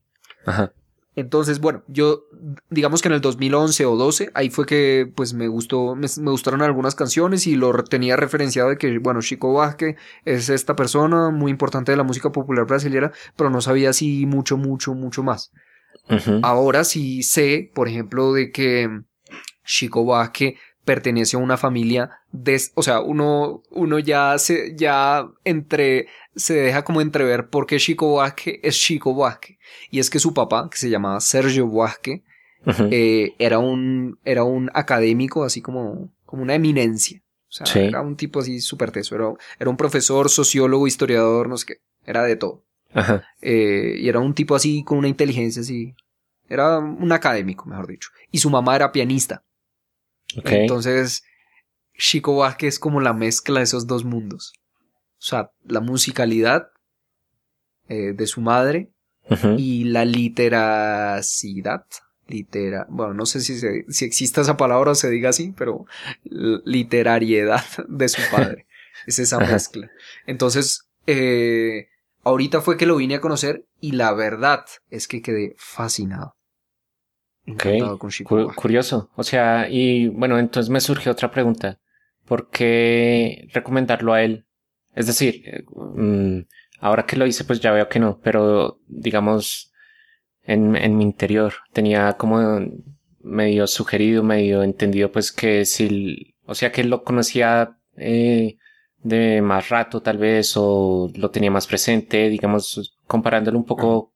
[1.18, 2.26] Entonces, bueno, yo
[2.70, 6.62] digamos que en el 2011 o 12, ahí fue que pues me gustó, me, gustaron
[6.62, 11.50] algunas canciones y lo tenía referenciado de que, bueno, Chico Vázquez es esta persona muy
[11.50, 15.52] importante de la música popular brasilera, pero no sabía así mucho, mucho, mucho más.
[16.44, 18.88] Ahora sí sé, por ejemplo, de que
[19.66, 20.54] Chico Vázquez
[20.86, 22.12] pertenece a una familia
[22.76, 28.16] o sea, uno, uno ya se, ya entre, se deja como entrever por qué Chico
[28.16, 29.58] Vázquez es Chico Vázquez.
[29.90, 32.22] Y es que su papá, que se llamaba Sergio Vázquez,
[32.92, 37.22] eh, era un, era un académico, así como, como una eminencia.
[37.50, 39.16] O sea, era un tipo así súper teso.
[39.16, 41.76] Era, era, un profesor, sociólogo, historiador, no sé qué.
[42.06, 42.66] Era de todo.
[42.94, 43.26] Ajá.
[43.42, 45.96] Eh, y era un tipo así con una inteligencia así.
[46.50, 48.10] Era un académico, mejor dicho.
[48.32, 49.44] Y su mamá era pianista.
[50.38, 50.62] Okay.
[50.62, 51.24] Entonces,
[51.98, 54.54] Chico Vázquez es como la mezcla de esos dos mundos.
[55.20, 56.70] O sea, la musicalidad
[57.90, 58.92] eh, de su madre
[59.58, 61.86] y la literacidad.
[62.30, 65.86] Litera, bueno, no sé si, si existe esa palabra o se diga así, pero
[66.24, 68.68] literariedad de su padre.
[69.06, 69.90] es esa mezcla.
[70.26, 71.88] Entonces, eh,
[72.24, 76.36] ahorita fue que lo vine a conocer y la verdad es que quedé fascinado.
[77.50, 77.66] Ok,
[78.56, 79.10] curioso.
[79.16, 81.80] O sea, y bueno, entonces me surge otra pregunta.
[82.28, 84.46] ¿Por qué recomendarlo a él?
[84.94, 86.42] Es decir, eh, mm,
[86.80, 89.72] ahora que lo hice, pues ya veo que no, pero digamos,
[90.44, 92.60] en, en mi interior tenía como
[93.22, 98.58] medio sugerido, medio entendido, pues que si, o sea, que lo conocía eh,
[98.98, 104.14] de más rato tal vez, o lo tenía más presente, digamos, comparándolo un poco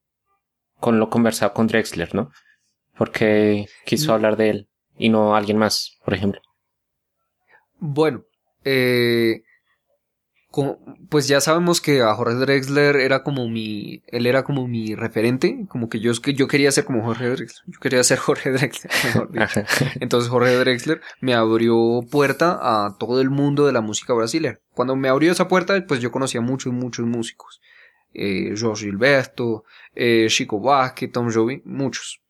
[0.78, 2.30] con lo conversado con Drexler, ¿no?
[2.96, 4.14] Porque quiso mm.
[4.14, 6.40] hablar de él y no alguien más, por ejemplo.
[7.84, 8.24] Bueno,
[8.64, 9.42] eh,
[11.08, 15.66] pues ya sabemos que a Jorge Drexler era como mi, él era como mi referente,
[15.68, 18.92] como que yo, yo quería ser como Jorge Drexler, yo quería ser Jorge Drexler,
[20.00, 24.60] Entonces Jorge Drexler me abrió puerta a todo el mundo de la música brasileña.
[24.74, 27.60] Cuando me abrió esa puerta, pues yo conocía muchos, muchos músicos.
[28.14, 32.22] Eh, Jorge Gilberto, eh, Chico Vázquez, Tom Jovi, muchos.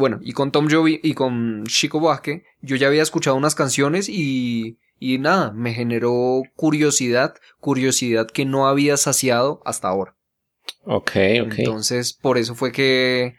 [0.00, 4.08] Bueno, y con Tom Jovi y con Chico Vázquez, yo ya había escuchado unas canciones
[4.08, 10.16] y, y nada, me generó curiosidad, curiosidad que no había saciado hasta ahora.
[10.84, 11.10] Ok,
[11.44, 11.54] ok.
[11.58, 13.34] Entonces, por eso fue que,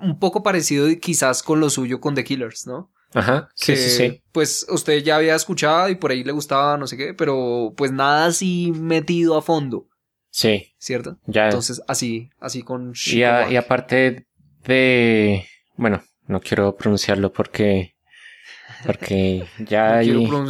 [0.00, 2.90] un poco parecido quizás con lo suyo con The Killers, ¿no?
[3.12, 4.22] Ajá, sí, sí, sí.
[4.32, 7.92] Pues usted ya había escuchado y por ahí le gustaba, no sé qué, pero pues
[7.92, 9.86] nada así metido a fondo.
[10.30, 10.74] Sí.
[10.78, 11.18] ¿Cierto?
[11.26, 11.44] Ya.
[11.44, 12.94] Entonces, así, así con...
[13.06, 14.26] y, y aparte
[14.64, 17.94] de bueno, no quiero pronunciarlo porque
[18.84, 20.00] porque ya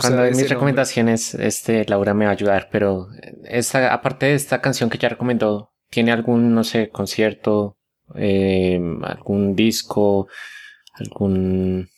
[0.01, 3.09] cuando hay mis recomendaciones este Laura me va a ayudar, pero
[3.45, 7.79] esta aparte de esta canción que ya recomendó, tiene algún no sé, concierto,
[8.15, 10.29] eh, algún disco,
[10.95, 11.89] algún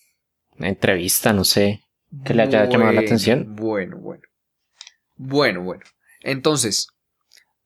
[0.58, 1.82] entrevista, no sé,
[2.24, 3.54] que le haya llamado la atención.
[3.54, 4.22] Bueno, bueno.
[5.16, 5.82] Bueno, bueno.
[6.20, 6.88] Entonces,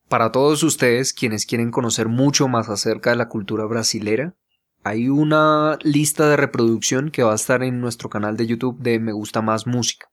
[0.09, 4.35] para todos ustedes quienes quieren conocer mucho más acerca de la cultura brasilera,
[4.85, 8.99] hay una lista de reproducción que va a estar en nuestro canal de YouTube de
[8.99, 10.09] Me Gusta Más Música.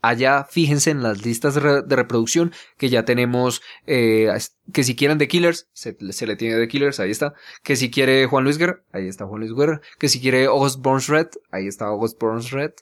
[0.00, 1.60] Allá fíjense en las listas de,
[1.96, 4.28] reproducción que ya tenemos, eh,
[4.72, 7.34] que si quieren The Killers, se, le tiene The Killers, ahí está.
[7.64, 9.80] Que si quiere Juan Luis Guerra, ahí está Juan Luis Guerra.
[9.98, 12.72] Que si quiere Burns Red, ahí está Burns Red.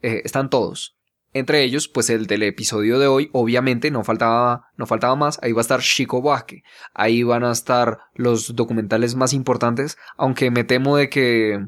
[0.00, 0.96] Eh, están todos.
[1.34, 5.52] Entre ellos, pues el del episodio de hoy, obviamente, no faltaba, no faltaba más, ahí
[5.52, 10.64] va a estar Chico Buarque, ahí van a estar los documentales más importantes, aunque me
[10.64, 11.64] temo de que,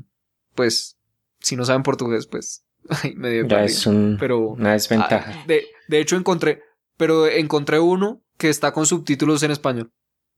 [0.55, 0.99] pues,
[1.41, 2.67] si no saben portugués, pues,
[3.17, 5.33] medio ya es pero, una desventaja.
[5.35, 6.61] Ah, de, de hecho encontré,
[6.99, 9.93] pero encontré uno que está con subtítulos en español.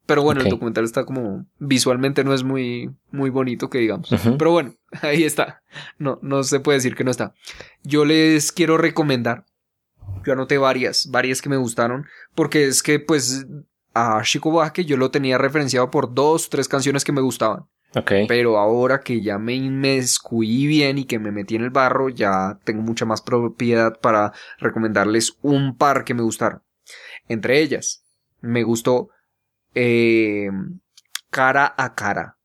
[0.06, 4.08] Pero bueno, el documental está como visualmente no es muy, muy bonito que digamos.
[4.38, 5.62] Pero bueno, ahí está.
[5.98, 7.34] No, no se puede decir que no está.
[7.82, 9.44] Yo les quiero recomendar.
[10.24, 12.06] Yo anoté varias, varias que me gustaron.
[12.36, 13.46] Porque es que pues
[13.94, 17.66] a Chico Buarque yo lo tenía referenciado por dos, tres canciones que me gustaban.
[17.94, 18.26] Okay.
[18.26, 22.58] Pero ahora que ya me inmiscuí bien y que me metí en el barro, ya
[22.64, 26.62] tengo mucha más propiedad para recomendarles un par que me gustaron.
[27.26, 28.04] Entre ellas,
[28.40, 29.08] me gustó
[29.76, 30.50] eh,
[31.30, 32.38] cara a cara.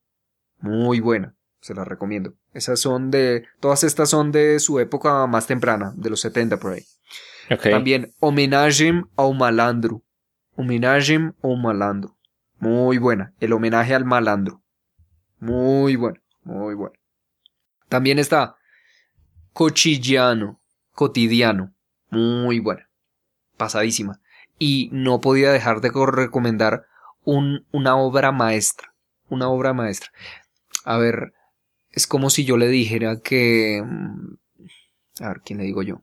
[0.60, 2.34] Muy buena, se la recomiendo.
[2.54, 6.74] Esas son de, todas estas son de su época más temprana, de los 70 por
[6.74, 6.84] ahí.
[7.64, 10.04] También Homenaje a malandro.
[10.56, 12.18] Homenaje a malandro.
[12.60, 13.34] Muy buena.
[13.40, 14.62] El homenaje al malandro.
[15.40, 16.96] Muy bueno, muy bueno.
[17.88, 18.56] También está
[19.54, 20.62] Cochidiano,
[20.92, 21.74] cotidiano.
[22.10, 22.90] Muy buena.
[23.58, 24.20] Pasadísima.
[24.60, 26.86] Y no podía dejar de recomendar
[27.24, 28.94] un, una obra maestra.
[29.30, 30.12] Una obra maestra.
[30.84, 31.34] A ver,
[31.92, 33.84] es como si yo le dijera que...
[33.86, 36.02] Mm, a ver, ¿quién le digo yo?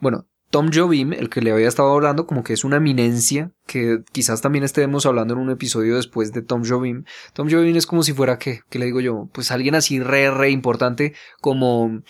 [0.00, 4.02] Bueno, Tom Jobim, el que le había estado hablando, como que es una eminencia, que
[4.12, 7.04] quizás también estemos hablando en un episodio después de Tom Jobim.
[7.34, 8.60] Tom Jobim es como si fuera, ¿qué?
[8.70, 9.28] ¿Qué le digo yo?
[9.32, 12.02] Pues alguien así re, re importante como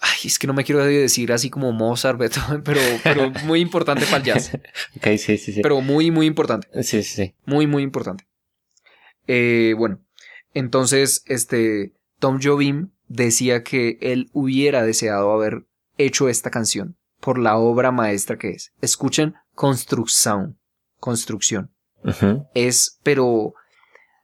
[0.00, 2.18] Ay, es que no me quiero decir así como Mozart,
[2.64, 4.54] pero, pero muy importante para el jazz.
[4.96, 5.60] ok, sí, sí, sí.
[5.62, 6.68] Pero muy, muy importante.
[6.82, 7.34] Sí, sí, sí.
[7.46, 8.26] Muy, muy importante.
[9.26, 10.00] Eh, bueno,
[10.54, 15.66] entonces, este, Tom Jobim decía que él hubiera deseado haber
[15.98, 18.72] hecho esta canción, por la obra maestra que es.
[18.80, 20.58] Escuchen Construcción.
[20.98, 21.72] Construcción.
[22.54, 23.54] Es, pero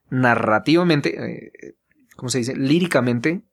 [0.09, 1.75] narrativamente, eh,
[2.15, 2.55] ¿cómo se dice?
[2.55, 3.43] Líricamente,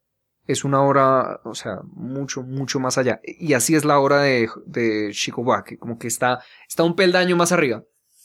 [0.47, 3.21] es una obra, o sea, mucho, mucho más allá.
[3.25, 7.37] Y así es la obra de, de Chico Buarque, como que está, está un peldaño
[7.37, 7.85] más arriba.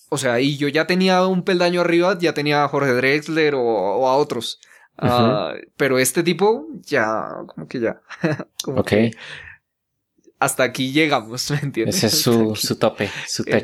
[0.09, 4.07] O sea, y yo ya tenía un peldaño arriba, ya tenía a Jorge Drexler o,
[4.07, 4.59] a otros.
[4.97, 8.01] Ah, pero este tipo, ya, como que ya.
[8.65, 8.93] ok.
[10.39, 11.97] hasta aquí llegamos, ¿me entiendes?
[11.97, 13.63] Ese es su, su tope, su eh,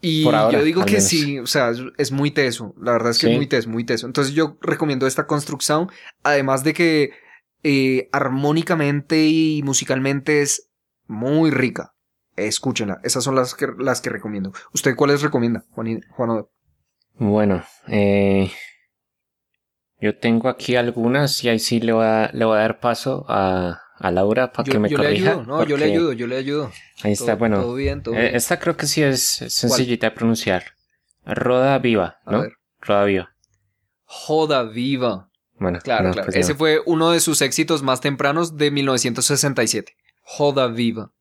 [0.00, 2.74] Y yo digo que sí, o sea, es muy teso.
[2.80, 4.06] La verdad es que es muy teso, muy teso.
[4.06, 5.90] Entonces yo recomiendo esta construcción,
[6.22, 7.10] además de que
[7.64, 10.70] eh, armónicamente y musicalmente es
[11.06, 11.94] muy rica.
[12.36, 13.00] Escúchenla.
[13.02, 14.52] Esas son las que, las que recomiendo.
[14.72, 16.46] ¿Usted cuáles recomienda, Juan, Juan
[17.14, 18.52] Bueno, eh,
[20.00, 23.26] yo tengo aquí algunas y ahí sí le voy a, le voy a dar paso
[23.28, 25.24] a, a Laura para que me yo corrija.
[25.24, 26.72] Le ayudo, no, yo le ayudo, yo le ayudo.
[27.02, 27.60] Ahí está, bueno.
[27.60, 28.36] Todo bien, todo eh, bien.
[28.36, 30.64] Esta creo que sí es sencillita de pronunciar.
[31.24, 32.44] Roda Viva, ¿no?
[32.80, 33.34] Roda Viva.
[34.04, 35.28] Joda Viva.
[35.58, 36.26] Bueno, claro, claro.
[36.26, 39.96] Pues Ese fue uno de sus éxitos más tempranos de 1967.
[40.22, 41.12] Joda Viva.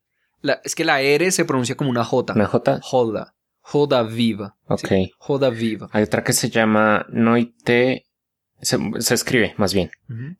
[0.64, 2.34] es que la R se pronuncia como una J.
[2.34, 2.80] ¿Una J?
[2.82, 3.34] Joda.
[3.62, 4.56] Joda Viva.
[4.68, 4.90] Ok.
[5.18, 5.90] Joda Viva.
[5.92, 8.06] Hay otra que se llama Noite.
[8.62, 8.78] Se,
[9.14, 9.92] escribe, más bien.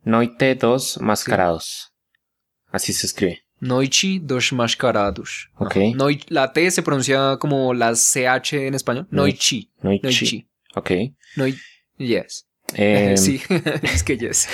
[0.02, 1.92] Noite dos Mascarados.
[2.70, 3.42] Así se escribe.
[3.60, 5.50] Noichi dos mascarados.
[5.56, 5.76] Ok.
[6.28, 9.06] la T se pronuncia como la CH en español.
[9.10, 9.72] Noichi.
[9.82, 10.48] Noichi.
[10.74, 10.90] Ok.
[11.96, 12.44] yes.
[12.74, 13.40] Em, sí,
[13.82, 14.48] es que yes.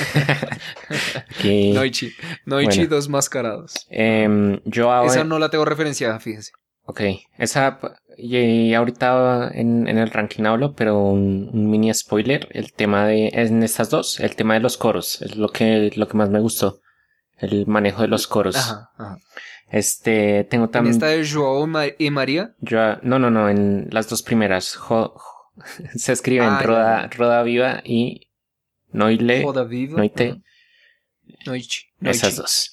[1.75, 2.13] Noichi.
[2.47, 3.87] Noichi dos mascarados.
[3.91, 6.53] Em, yo Esa no la tengo referenciada, fíjense.
[6.87, 7.01] Ok.
[7.39, 7.79] Esa.
[8.17, 12.49] Y ahorita en, el ranking hablo, pero un, mini spoiler.
[12.53, 13.31] El tema de.
[13.33, 15.21] En estas dos, el tema de los coros.
[15.21, 16.81] Es lo que, lo que más me gustó
[17.39, 18.57] el manejo de los coros.
[18.57, 19.19] Ajá,
[19.71, 20.93] Este, tengo también...
[20.93, 21.67] ¿En esta de Joao
[21.99, 22.55] y María?
[23.03, 24.79] no, no, no, en las dos primeras.
[25.97, 28.29] se escriben ah, Roda, Roda Viva y
[28.93, 29.43] Noile.
[29.43, 29.99] Roda Viva.
[29.99, 30.43] Noite.
[31.47, 31.87] Noichi.
[32.01, 32.73] Esas dos.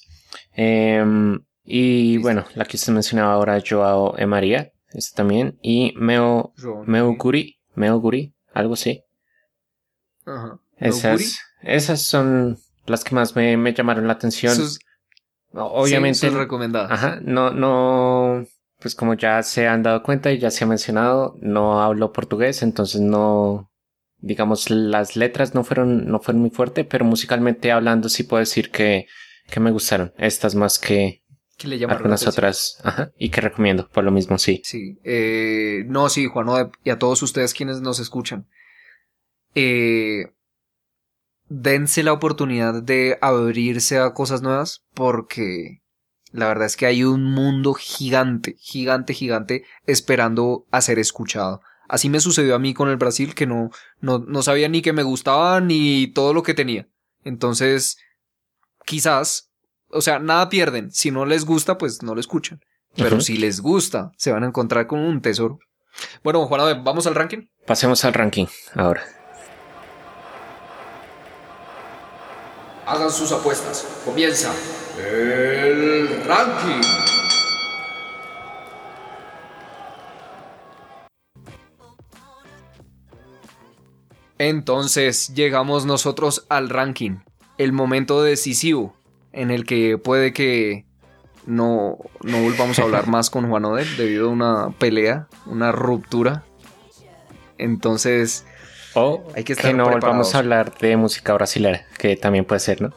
[0.54, 4.72] Em, y bueno, la que usted mencionaba ahora, Joao y María.
[4.92, 5.58] Esta también.
[5.62, 6.52] Y Meo,
[6.86, 7.58] Meoguri.
[7.74, 8.34] Meoguri.
[8.52, 9.02] Algo así.
[10.26, 10.58] Ajá.
[10.76, 14.56] Esas, esas son las que más me, me llamaron la atención.
[15.52, 16.18] Obviamente.
[16.18, 16.90] Sí, recomendadas.
[16.90, 18.46] Ajá, no, no,
[18.80, 22.62] pues como ya se han dado cuenta y ya se ha mencionado, no hablo portugués,
[22.62, 23.70] entonces no,
[24.18, 28.70] digamos, las letras no fueron, no fueron muy fuertes, pero musicalmente hablando sí puedo decir
[28.70, 29.06] que,
[29.50, 30.12] que me gustaron.
[30.16, 31.22] Estas más que,
[31.58, 34.62] que le algunas otras, ajá, y que recomiendo, por lo mismo, sí.
[34.64, 38.48] Sí, eh, no, sí, Juan, y a todos ustedes quienes nos escuchan.
[39.54, 40.24] Eh,
[41.52, 45.82] dense la oportunidad de abrirse a cosas nuevas porque
[46.32, 51.60] la verdad es que hay un mundo gigante, gigante, gigante esperando a ser escuchado.
[51.88, 54.94] Así me sucedió a mí con el Brasil que no, no, no sabía ni que
[54.94, 56.88] me gustaba ni todo lo que tenía.
[57.22, 57.98] Entonces,
[58.86, 59.50] quizás,
[59.90, 60.90] o sea, nada pierden.
[60.90, 62.60] Si no les gusta, pues no lo escuchan.
[62.96, 65.58] Pero si les gusta, se van a encontrar con un tesoro.
[66.22, 67.48] Bueno, Juan, ¿vamos al ranking?
[67.66, 69.02] Pasemos al ranking ahora.
[72.92, 73.88] Hagan sus apuestas.
[74.04, 74.52] Comienza
[74.98, 76.82] el ranking.
[84.36, 87.20] Entonces llegamos nosotros al ranking,
[87.56, 88.94] el momento decisivo
[89.32, 90.84] en el que puede que
[91.46, 96.44] no, no volvamos a hablar más con Juan Odel debido a una pelea, una ruptura.
[97.56, 98.44] Entonces,
[98.94, 102.82] o hay que, estar no volvamos a hablar de música brasileña, que también puede ser,
[102.82, 102.92] ¿no?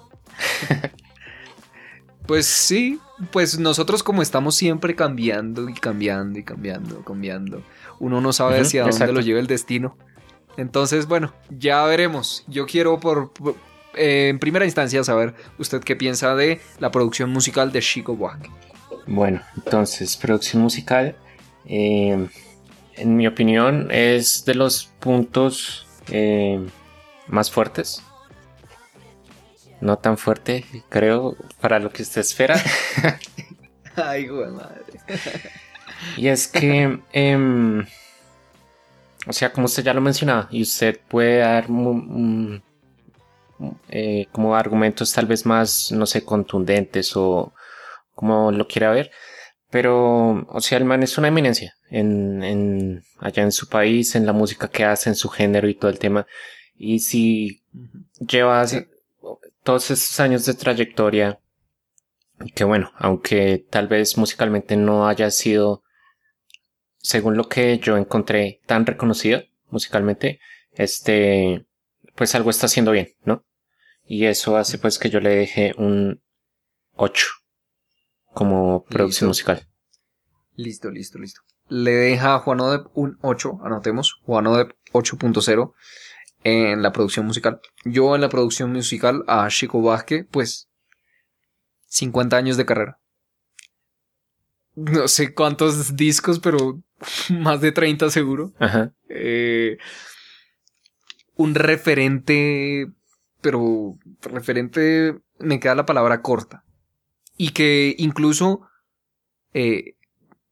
[2.28, 3.00] pues sí,
[3.32, 7.64] pues nosotros como estamos siempre cambiando y cambiando y cambiando, cambiando,
[8.00, 9.98] uno no sabe hacia dónde lo lleva el destino.
[10.58, 12.46] Entonces, bueno, ya veremos.
[12.48, 13.32] Yo quiero por,
[13.96, 18.50] eh, en primera instancia saber usted qué piensa de la producción musical de Chico Buarque.
[19.08, 21.16] Bueno, entonces, producción musical,
[21.66, 22.28] eh,
[22.96, 26.66] en mi opinión, es de los puntos eh,
[27.28, 28.02] más fuertes.
[29.82, 32.60] No tan fuerte, creo, para lo que usted espera.
[33.96, 34.84] Ay, madre.
[36.18, 37.86] y es que, em,
[39.28, 41.68] o sea, como usted ya lo mencionaba, y usted puede dar
[43.90, 47.54] eh, como argumentos tal vez más, no sé, contundentes o
[48.14, 49.12] como lo quiera ver.
[49.70, 54.26] Pero, o sea, el man es una eminencia en, en, allá en su país, en
[54.26, 56.28] la música que hace, en su género y todo el tema.
[56.78, 57.64] Y si
[58.20, 58.76] llevas
[59.64, 61.40] todos esos años de trayectoria
[62.54, 65.84] que bueno, aunque tal vez musicalmente no haya sido,
[66.98, 70.40] según lo que yo encontré, tan reconocido musicalmente,
[70.74, 71.66] este,
[72.16, 73.46] pues algo está haciendo bien, ¿no?
[74.06, 76.22] Y eso hace pues que yo le deje un
[76.96, 77.26] 8
[78.34, 79.68] como producción musical.
[80.56, 81.42] Listo, listo, listo.
[81.68, 85.74] Le deja a Juanodep un 8, anotemos, Juanodep 8.0
[86.44, 87.60] en la producción musical.
[87.84, 90.70] Yo en la producción musical a Chico Vázquez, pues
[91.88, 93.00] 50 años de carrera.
[94.76, 96.82] No sé cuántos discos, pero
[97.30, 98.54] más de 30 seguro.
[98.60, 98.94] Ajá.
[99.10, 99.78] Eh,
[101.36, 102.92] un referente,
[103.42, 106.64] pero referente me queda la palabra corta.
[107.38, 108.62] Y que incluso,
[109.54, 109.96] eh,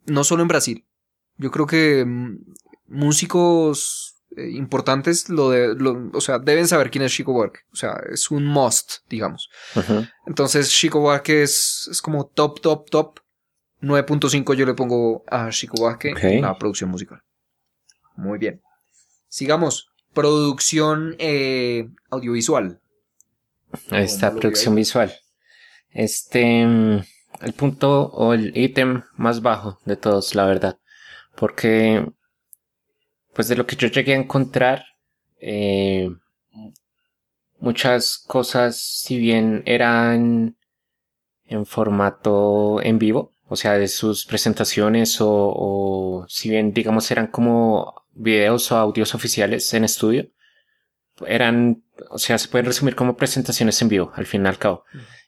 [0.05, 0.85] no solo en Brasil,
[1.37, 2.39] yo creo que mm,
[2.87, 5.75] músicos eh, importantes lo de,
[6.13, 7.61] o sea, deben saber quién es Chico Buarque.
[7.71, 9.49] O sea, es un must, digamos.
[10.25, 13.19] Entonces, Chico Buarque es, es como top, top, top.
[13.81, 17.21] 9.5 yo le pongo a Chico Buarque en la producción musical.
[18.15, 18.61] Muy bien.
[19.27, 19.89] Sigamos.
[20.13, 22.79] Producción eh, audiovisual.
[23.89, 25.13] Ahí está, producción visual.
[25.89, 27.03] Este, mm,
[27.43, 30.79] el punto o el ítem más bajo de todos, la verdad.
[31.35, 32.05] Porque
[33.33, 34.85] pues de lo que yo llegué a encontrar,
[35.39, 36.09] eh,
[37.59, 40.55] muchas cosas, si bien eran
[41.45, 47.27] en formato en vivo, o sea, de sus presentaciones o, o si bien digamos eran
[47.27, 50.29] como videos o audios oficiales en estudio,
[51.27, 54.83] eran, o sea, se pueden resumir como presentaciones en vivo, al fin y al cabo.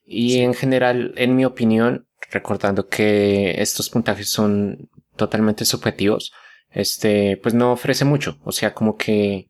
[0.06, 6.32] Y en general, en mi opinión, recordando que estos puntajes son totalmente subjetivos,
[6.72, 8.38] este, pues no ofrece mucho.
[8.44, 9.50] O sea, como que,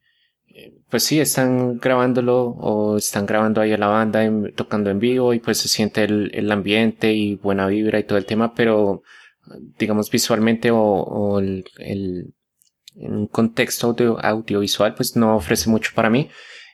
[0.90, 5.40] pues sí, están grabándolo o están grabando ahí a la banda tocando en vivo y
[5.40, 9.02] pues se siente el, ambiente y buena vibra y todo el tema, pero
[9.78, 12.34] digamos visualmente o, el, el,
[12.96, 16.30] un contexto audio, audiovisual pues no ofrece mucho para mí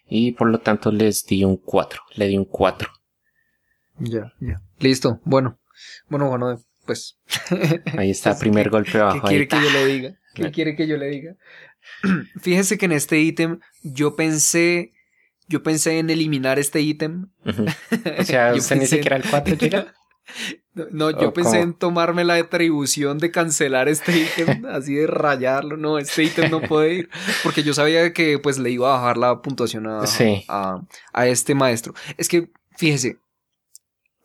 [0.06, 2.90] y por lo tanto les di un 4, le di un 4.
[4.00, 4.62] Ya, ya.
[4.80, 5.61] Listo, bueno.
[6.08, 7.18] Bueno, bueno, pues.
[7.98, 9.22] Ahí está, primer golpe abajo.
[9.22, 10.16] ¿Qué quiere que yo le diga?
[10.36, 11.36] ¿Qué quiere que yo le diga?
[12.40, 14.94] Fíjese que en este ítem yo pensé,
[15.48, 17.30] yo pensé en eliminar este ítem.
[18.20, 19.94] O sea, usted ni siquiera el 4 llega.
[20.74, 25.76] No, yo pensé en tomarme la atribución de cancelar este ítem, así de rayarlo.
[25.76, 27.10] No, este ítem no puede ir.
[27.44, 30.06] Porque yo sabía que pues le iba a bajar la puntuación a,
[31.14, 31.94] a, este maestro.
[32.18, 33.18] Es que, fíjese,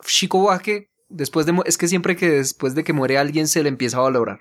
[0.04, 0.38] Chico
[1.08, 1.54] después de...
[1.64, 4.40] Es que siempre que después de que muere alguien se le empieza a valorar.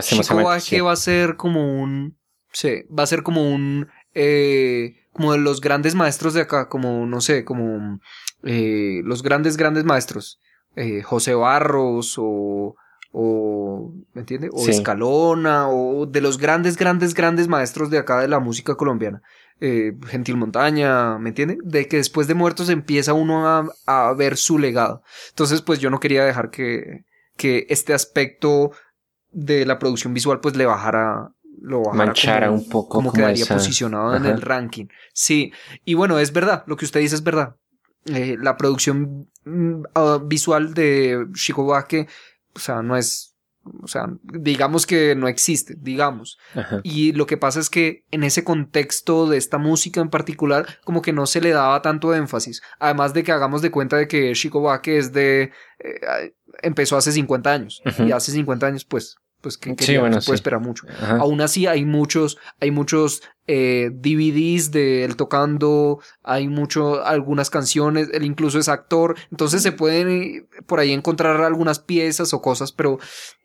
[0.00, 2.18] Chico va a ser como un.
[2.52, 3.88] Sí, va a ser como un.
[4.14, 8.00] Eh, como de los grandes maestros de acá, como, no sé, como
[8.44, 10.40] eh, los grandes, grandes maestros.
[10.76, 12.76] Eh, José Barros o.
[13.16, 14.50] O, ¿me entiende?
[14.52, 19.22] O Escalona, o de los grandes, grandes, grandes maestros de acá de la música colombiana.
[19.60, 21.58] Gentil Montaña, ¿me entiende?
[21.62, 25.02] De que después de muertos empieza uno a, a, ver su legado.
[25.30, 27.04] Entonces, pues yo no quería dejar que,
[27.36, 28.72] que este aspecto
[29.34, 34.14] de la producción visual pues le bajara lo bajara manchara un poco como, quedaría posicionado
[34.14, 35.52] en el ranking sí
[35.84, 37.56] y bueno es verdad lo que usted dice es verdad
[38.06, 42.06] eh, la producción mm, ah, visual de Chico Buarque
[42.54, 43.33] o sea no es
[43.82, 46.38] o sea, digamos que no existe, digamos.
[46.82, 51.02] Y lo que pasa es que en ese contexto de esta música en particular, como
[51.02, 52.62] que no se le daba tanto énfasis.
[52.78, 55.52] Además de que hagamos de cuenta de que Chico Buarque es de...
[55.78, 57.82] Eh, empezó hace 50 años.
[57.98, 60.86] Y hace 50 años, pues, pues que, sí, bueno, se puede esperar mucho.
[61.06, 68.08] Aún así hay muchos, hay muchos eh, DVDs de él tocando, hay mucho, algunas canciones,
[68.14, 72.72] él incluso es actor, entonces se pueden eh, por ahí encontrar algunas piezas o cosas,
[72.72, 72.98] pero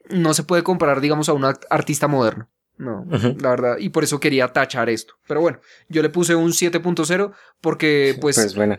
[0.10, 2.50] no se puede comparar, digamos, a un artista moderno.
[2.78, 5.16] No, la verdad, y por eso quería tachar esto.
[5.28, 8.78] Pero bueno, yo le puse un 7.0 porque, pues, pues bueno,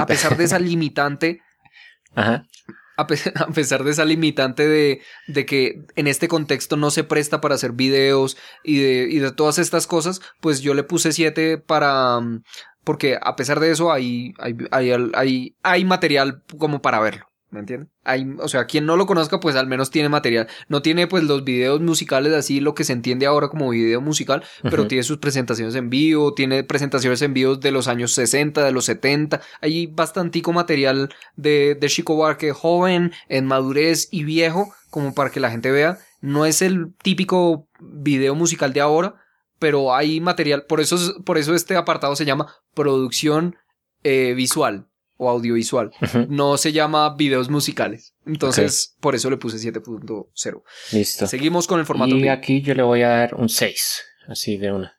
[0.00, 1.40] a pesar de esa limitante,
[2.14, 2.46] Ajá
[3.34, 7.54] a, pesar de esa limitante de, de, que en este contexto no se presta para
[7.54, 12.20] hacer videos y de, y de todas estas cosas, pues yo le puse 7 para...
[12.20, 12.42] Mm,
[12.84, 17.31] porque a pesar de eso hay, hay, hay, hay, hay material como para verlo.
[17.52, 17.90] ¿Me entiendes?
[18.02, 20.48] Hay, o sea, quien no lo conozca, pues al menos tiene material.
[20.68, 24.42] No tiene pues los videos musicales así, lo que se entiende ahora como video musical,
[24.62, 28.72] pero tiene sus presentaciones en vivo, tiene presentaciones en vivo de los años 60, de
[28.72, 29.42] los 70.
[29.60, 35.40] Hay bastantico material de, de Chico Buarque joven, en madurez y viejo, como para que
[35.40, 35.98] la gente vea.
[36.22, 39.16] No es el típico video musical de ahora,
[39.58, 40.64] pero hay material.
[40.66, 43.56] Por eso, por eso este apartado se llama producción
[44.04, 44.86] eh, visual
[45.22, 45.92] o audiovisual.
[46.28, 48.14] No se llama videos musicales.
[48.26, 50.62] Entonces, por eso le puse 7.0.
[50.92, 51.26] Listo.
[51.26, 52.16] Seguimos con el formato.
[52.16, 54.98] Y aquí yo le voy a dar un 6, así de una.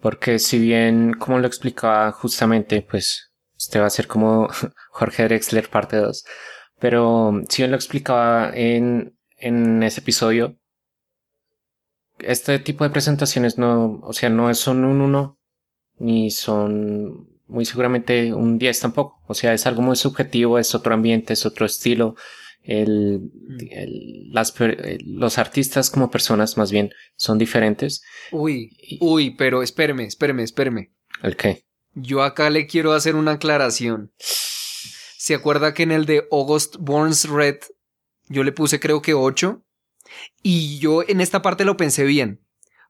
[0.00, 4.48] Porque si bien, como lo explicaba justamente, pues este va a ser como
[4.90, 6.24] Jorge Drexler parte 2.
[6.78, 10.58] Pero si bien lo explicaba en, en ese episodio,
[12.18, 15.38] este tipo de presentaciones no, o sea, no son un 1
[15.98, 19.20] ni son muy seguramente un 10 tampoco.
[19.26, 22.16] O sea, es algo muy subjetivo, es otro ambiente, es otro estilo.
[22.62, 23.30] El,
[24.30, 24.54] las,
[25.04, 28.02] los artistas como personas más bien son diferentes.
[28.30, 30.92] Uy, uy, pero espéreme, espéreme, espéreme.
[31.22, 31.64] ¿El qué?
[31.94, 34.12] Yo acá le quiero hacer una aclaración.
[34.18, 37.58] ¿Se acuerda que en el de August Burns Red
[38.28, 39.62] yo le puse creo que 8?
[40.42, 42.40] Y yo en esta parte lo pensé bien,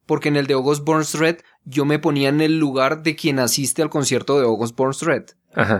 [0.06, 3.38] porque en el de August Burns Red yo me ponía en el lugar de quien
[3.38, 5.24] asiste al concierto de August Burns Red.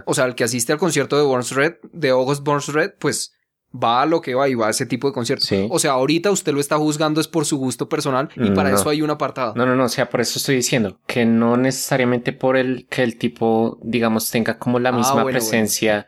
[0.05, 3.35] O sea, el que asiste al concierto de Burns Red, de August Burns Red, pues
[3.75, 5.51] va a lo que va y va a ese tipo de conciertos.
[5.71, 8.89] O sea, ahorita usted lo está juzgando es por su gusto personal y para eso
[8.91, 9.55] hay un apartado.
[9.57, 13.03] No, no, no, o sea, por eso estoy diciendo que no necesariamente por el que
[13.03, 16.07] el tipo, digamos, tenga como la ah, misma presencia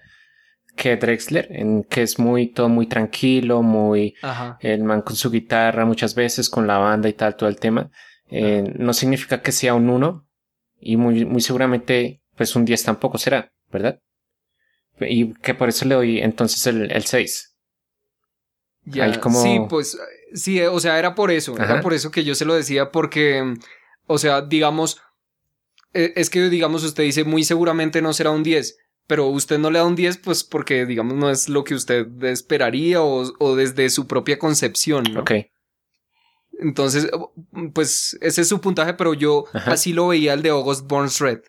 [0.77, 4.14] que Drexler, en que es muy todo muy tranquilo, muy
[4.61, 7.91] el man con su guitarra muchas veces con la banda y tal, todo el tema.
[8.31, 10.27] Eh, no significa que sea un 1
[10.81, 14.01] y muy, muy seguramente pues un 10 tampoco será, ¿verdad?
[15.01, 17.55] Y que por eso le doy entonces el, 6.
[18.87, 19.43] Ya, como...
[19.43, 19.99] Sí, pues
[20.35, 23.55] sí, o sea, era por eso, era por eso que yo se lo decía porque,
[24.07, 25.01] o sea, digamos,
[25.93, 29.70] e, es que digamos usted dice muy seguramente no será un 10, pero usted no
[29.70, 33.90] le da un 10 pues porque digamos no es lo que usted esperaría o, desde
[33.90, 35.05] su propia concepción.
[35.12, 35.20] ¿no?
[35.20, 35.32] Ok.
[36.61, 37.11] Entonces,
[37.74, 41.40] pues ese es su puntaje, pero yo así lo veía el de August Burns Red.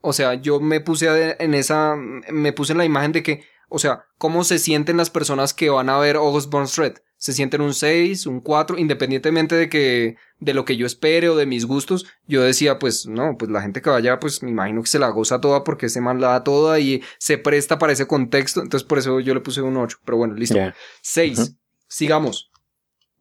[0.00, 3.78] O sea, yo me puse en esa, me puse en la imagen de que, o
[3.78, 6.94] sea, cómo se sienten las personas que van a ver August Burns Red.
[7.18, 11.36] Se sienten un 6, un 4, independientemente de que, de lo que yo espere o
[11.36, 12.06] de mis gustos.
[12.28, 15.08] Yo decía, pues, no, pues la gente que vaya, pues me imagino que se la
[15.08, 18.62] goza toda porque ese man la da toda y se presta para ese contexto.
[18.62, 19.98] Entonces, por eso yo le puse un 8.
[20.04, 20.56] Pero bueno, listo.
[21.02, 21.56] 6.
[21.88, 22.50] Sigamos.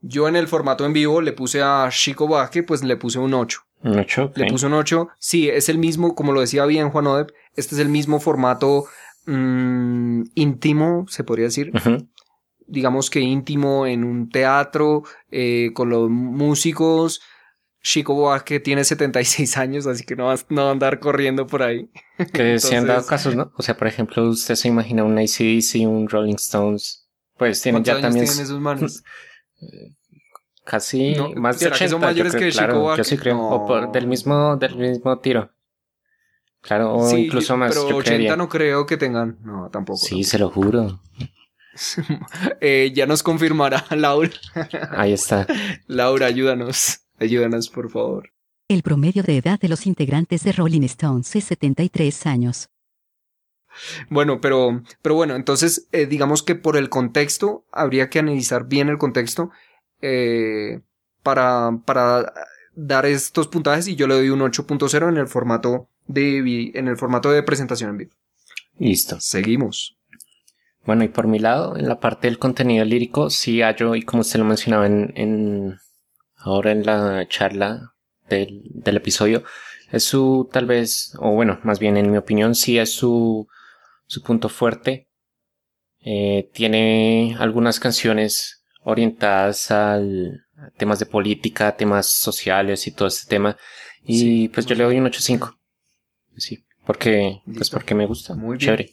[0.02, 3.34] Yo en el formato en vivo le puse a Chico Baje, pues le puse un
[3.34, 3.62] 8.
[3.84, 4.34] Un 8.
[4.36, 5.10] Le puse un 8.
[5.18, 8.86] Sí, es el mismo, como lo decía bien Juan Odeb, este es el mismo formato
[9.26, 11.72] mmm, íntimo, se podría decir.
[12.68, 17.22] Digamos que íntimo en un teatro, eh, con los músicos.
[17.82, 21.90] Chico Buarque tiene 76 años, así que no va, no a andar corriendo por ahí.
[22.34, 23.52] Que se han dado casos, ¿no?
[23.56, 27.08] O sea, por ejemplo, usted se imagina un ACDC, un Rolling Stones.
[27.38, 28.26] Pues tienen ya también.
[28.26, 29.04] Tienen esos manos?
[30.66, 31.88] Casi más de 80.
[31.90, 33.40] son mayores que claro, Yo sí creo.
[33.40, 35.50] O del mismo, del mismo tiro.
[36.60, 37.74] Claro, o incluso más.
[37.74, 39.38] Pero 80 no creo que tengan.
[39.44, 40.00] No, tampoco.
[40.00, 41.00] Sí, se lo juro.
[42.62, 44.32] eh, ya nos confirmará Laura.
[44.92, 45.48] Ahí está.
[45.88, 47.02] Laura, ayúdanos.
[47.20, 48.32] Ayúdanos, por favor.
[48.68, 52.70] El promedio de edad de los integrantes de Rolling Stones es 73 años.
[54.10, 58.90] Bueno, pero, pero bueno, entonces eh, digamos que por el contexto, habría que analizar bien
[58.90, 59.52] el contexto
[60.02, 60.82] eh,
[61.24, 62.34] para, para
[62.76, 66.98] dar estos puntajes y yo le doy un 8.0 en el formato de en el
[66.98, 68.12] formato de presentación en vivo.
[68.80, 69.20] Listo.
[69.20, 69.97] Seguimos.
[70.88, 74.22] Bueno, y por mi lado, en la parte del contenido lírico, sí hallo, y como
[74.22, 75.78] usted lo mencionaba en, en
[76.38, 77.94] ahora en la charla
[78.30, 79.44] del, del episodio,
[79.92, 83.48] es su tal vez, o bueno, más bien en mi opinión, sí es su
[84.08, 85.10] su punto fuerte.
[86.00, 90.46] Eh, tiene algunas canciones orientadas al
[90.78, 93.58] temas de política, temas sociales y todo este tema.
[94.04, 95.58] Y pues yo le doy un 8.5.
[96.38, 98.36] Sí, porque, pues porque me gusta.
[98.36, 98.92] Muy Chévere.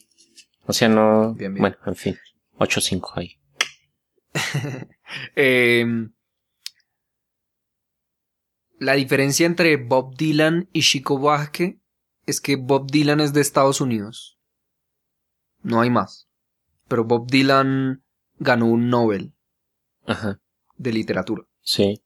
[0.66, 1.34] O sea, no.
[1.34, 2.18] Bueno, en fin.
[2.58, 3.38] 8.5 ahí.
[5.36, 6.12] Em,
[8.78, 11.78] la diferencia entre Bob Dylan y Chico Buarque
[12.26, 14.34] es que Bob Dylan es de Estados Unidos
[15.64, 16.28] no hay más.
[16.86, 18.04] Pero Bob Dylan
[18.38, 19.34] ganó un Nobel
[20.76, 21.42] de literatura.
[21.62, 22.04] Sí.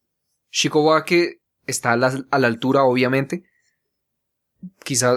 [0.50, 3.44] Chico Buarque está a la, altura, obviamente.
[4.82, 5.14] Quizá,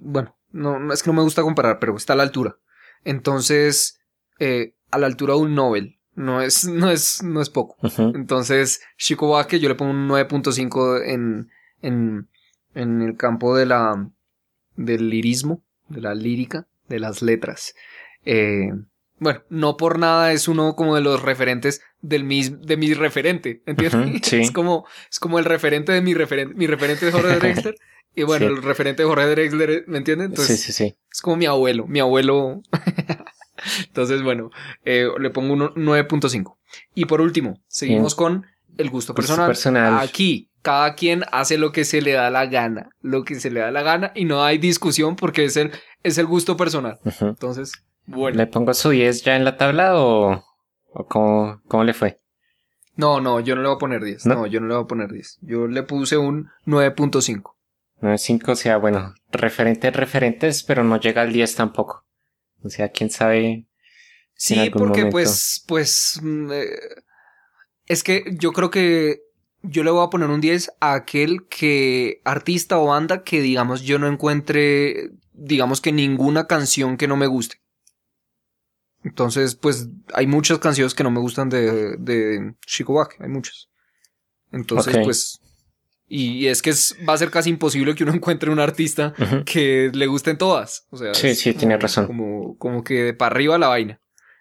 [0.00, 2.58] bueno, no, es que no me gusta comparar, pero está a la altura.
[3.04, 4.00] Entonces,
[4.38, 5.98] eh, a la altura de un Nobel.
[6.14, 7.76] No es, no es, no es poco.
[7.98, 11.50] Entonces, Chico Buarque yo le pongo un 9.5 en,
[11.82, 12.28] en,
[12.74, 14.10] en el campo de la,
[14.76, 17.74] del lirismo, de la lírica de las letras.
[18.24, 18.72] Eh,
[19.18, 23.62] bueno, no por nada es uno como de los referentes del mis, de mi referente,
[23.66, 24.20] ¿entiendes?
[24.24, 24.36] sí.
[24.40, 27.76] Es como, es como el referente de mi referente, mi referente es Jorge Drexler.
[28.16, 30.30] Y bueno, el referente de Jorge Drexler, ¿me entiendes?
[30.30, 30.96] Entonces, sí, sí, sí.
[31.12, 32.62] Es como mi abuelo, mi abuelo.
[33.86, 34.50] Entonces, bueno,
[34.86, 36.56] eh, le pongo un 9.5.
[36.94, 38.46] Y por último, seguimos con
[38.78, 39.46] el gusto personal.
[39.46, 39.98] personal.
[40.00, 43.60] Aquí, cada quien hace lo que se le da la gana, lo que se le
[43.60, 46.98] da la gana y no hay discusión porque es el, es el gusto personal.
[47.20, 47.72] Entonces,
[48.06, 48.38] bueno.
[48.38, 50.42] ¿Le pongo su 10 ya en la tabla o,
[50.92, 52.18] o cómo, cómo, le fue?
[52.94, 54.24] No, no, yo no le voy a poner 10.
[54.24, 54.46] ¿No?
[54.46, 55.40] yo no le voy a poner 10.
[55.42, 57.55] Yo le puse un 9.5.
[58.00, 62.06] 9.5, o sea, bueno, referentes, referentes, pero no llega al 10 tampoco.
[62.62, 63.66] O sea, quién sabe.
[64.34, 66.78] Sí, porque pues, pues, mm, eh,
[67.86, 69.22] es que yo creo que
[69.62, 73.82] yo le voy a poner un 10 a aquel que artista o banda que digamos
[73.82, 77.62] yo no encuentre, digamos que ninguna canción que no me guste.
[79.02, 82.54] Entonces, pues hay muchas canciones que no me gustan de, de
[83.20, 83.68] hay muchas.
[84.50, 85.40] Entonces, pues...
[86.08, 86.72] Y es que
[87.08, 90.86] va a ser casi imposible que uno encuentre un artista que le gusten todas.
[90.90, 92.06] O sea, sí, sí, tiene razón.
[92.06, 94.00] Como, como que para arriba la vaina.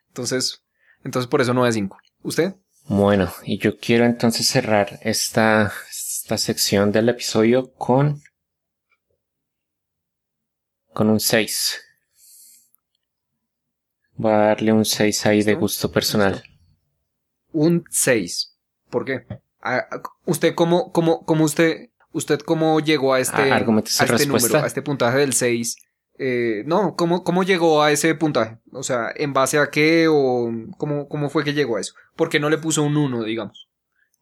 [0.09, 0.63] Entonces,
[1.03, 1.97] entonces por eso no es 5.
[2.21, 2.55] ¿Usted?
[2.87, 8.21] Bueno, y yo quiero entonces cerrar esta, esta sección del episodio con,
[10.93, 11.81] con un 6.
[14.17, 16.43] Voy a darle un 6 ahí de gusto personal.
[17.51, 18.55] Un 6.
[18.89, 19.25] ¿Por qué?
[20.25, 24.81] ¿Usted cómo, cómo, cómo usted, usted cómo llegó a este, a este número, a este
[24.81, 25.75] puntaje del 6?
[26.17, 28.57] Eh, no, ¿cómo, ¿cómo llegó a ese puntaje?
[28.71, 31.93] O sea, ¿en base a qué o cómo, cómo fue que llegó a eso?
[32.15, 33.67] ¿Por qué no le puso un 1, digamos?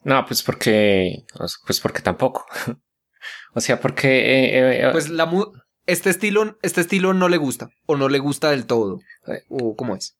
[0.03, 1.25] No, pues porque,
[1.65, 2.45] pues porque tampoco.
[3.53, 4.07] o sea, porque...
[4.09, 5.29] Eh, eh, pues la
[5.85, 8.99] este estilo, este estilo no le gusta o no le gusta del todo.
[9.49, 10.17] ¿O cómo es?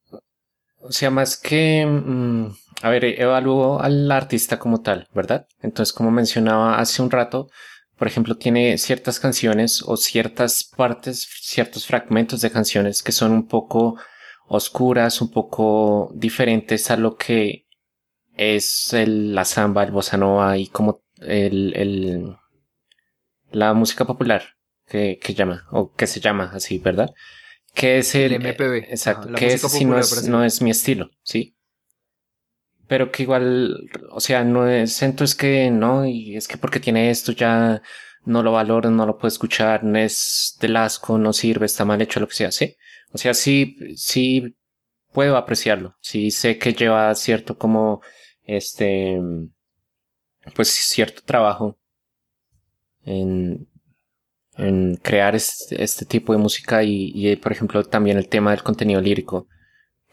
[0.79, 1.85] O sea, más que...
[1.85, 2.47] Mm,
[2.83, 5.47] a ver, evalúo al artista como tal, ¿verdad?
[5.61, 7.49] Entonces, como mencionaba hace un rato,
[7.97, 13.47] por ejemplo, tiene ciertas canciones o ciertas partes, ciertos fragmentos de canciones que son un
[13.47, 13.97] poco
[14.49, 17.67] oscuras, un poco diferentes a lo que
[18.35, 22.35] es el, la samba, el bossa nova y como el, el,
[23.49, 24.43] la música popular
[24.89, 27.13] que, que llama, o que se llama así, ¿verdad?
[27.73, 28.89] Que es el, MPB.
[28.89, 31.52] Exacto, que ese sí no es, no es mi estilo, ¿sí?
[32.87, 37.09] Pero que igual, o sea, no es, es que no, y es que porque tiene
[37.09, 37.81] esto ya
[38.25, 42.01] no lo valoro, no lo puedo escuchar, no es del asco, no sirve, está mal
[42.01, 42.75] hecho, lo que sea, sí.
[43.11, 44.55] O sea, sí, sí
[45.11, 48.01] puedo apreciarlo, sí sé que lleva cierto como,
[48.43, 49.19] este,
[50.55, 51.77] pues cierto trabajo
[53.05, 53.67] en,
[54.57, 58.63] en crear este, este tipo de música y, y, por ejemplo, también el tema del
[58.63, 59.47] contenido lírico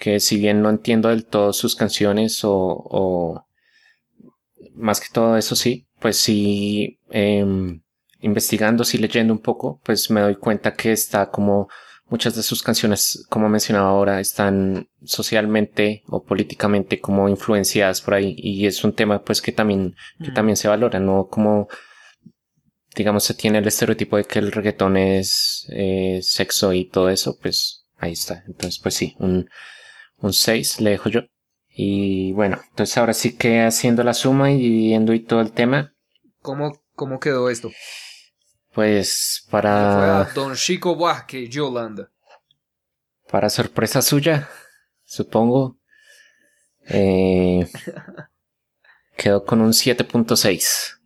[0.01, 3.44] que si bien no entiendo del todo sus canciones o,
[4.74, 7.82] más que todo eso sí, pues sí, em,
[8.20, 11.68] investigando, sí leyendo un poco, pues me doy cuenta que está como
[12.09, 18.34] muchas de sus canciones, como mencionaba ahora, están socialmente o políticamente como influenciadas por ahí
[18.38, 20.34] y es un tema pues que también, que mm.
[20.34, 21.28] también se valora, ¿no?
[21.28, 21.68] Como
[22.96, 27.38] digamos se tiene el estereotipo de que el reggaetón es eh, sexo y todo eso,
[27.40, 28.44] pues ahí está.
[28.46, 29.48] Entonces pues sí, un,
[30.20, 31.20] un 6 le dejo yo.
[31.68, 35.94] Y bueno, entonces ahora sí que haciendo la suma y dividiendo y todo el tema.
[36.42, 37.70] ¿Cómo, cómo quedó esto?
[38.72, 40.24] Pues para...
[40.34, 42.10] Don Chico Buarque, Yolanda.
[43.30, 44.48] Para sorpresa suya,
[45.04, 45.78] supongo.
[46.88, 47.68] Eh,
[49.16, 50.98] quedó con un 7.6.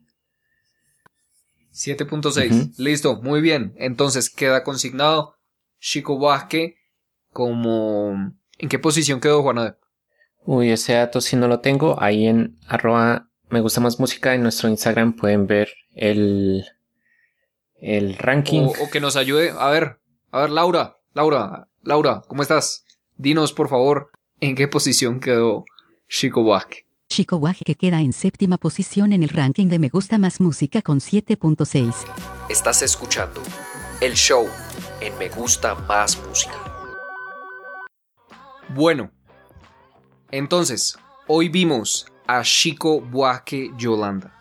[1.73, 2.79] 7.6.
[2.79, 3.75] Listo, muy bien.
[3.77, 5.37] Entonces queda consignado
[5.81, 6.77] Chico Buarque
[7.31, 9.77] como ¿En qué posición quedó Juana?
[10.45, 12.01] Uy, ese dato si no lo tengo.
[12.01, 16.65] Ahí en arroba me gusta más música en nuestro Instagram pueden ver el,
[17.81, 18.69] el ranking.
[18.81, 19.53] O, que nos ayude.
[19.57, 20.01] A ver,
[20.31, 22.85] a ver, Laura, Laura, Laura, ¿cómo estás?
[23.17, 25.65] Dinos, por favor, en qué posición quedó
[26.09, 26.87] Chico Buarque.
[27.09, 30.99] Chico que queda en séptima posición en el ranking de Me Gusta Más Música con
[30.99, 31.95] 7.6.
[32.49, 33.41] Estás escuchando
[34.01, 34.49] el show
[35.01, 36.74] en Me Gusta Más Música.
[38.75, 39.13] Bueno,
[40.33, 40.99] entonces,
[41.29, 44.37] hoy vimos a Chico Buarque Yolanda.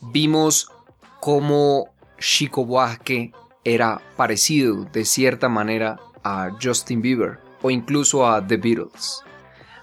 [0.00, 0.72] Vimos
[1.20, 3.30] cómo Chico Buarque
[3.62, 9.22] era parecido de cierta manera a Justin Bieber o incluso a The Beatles.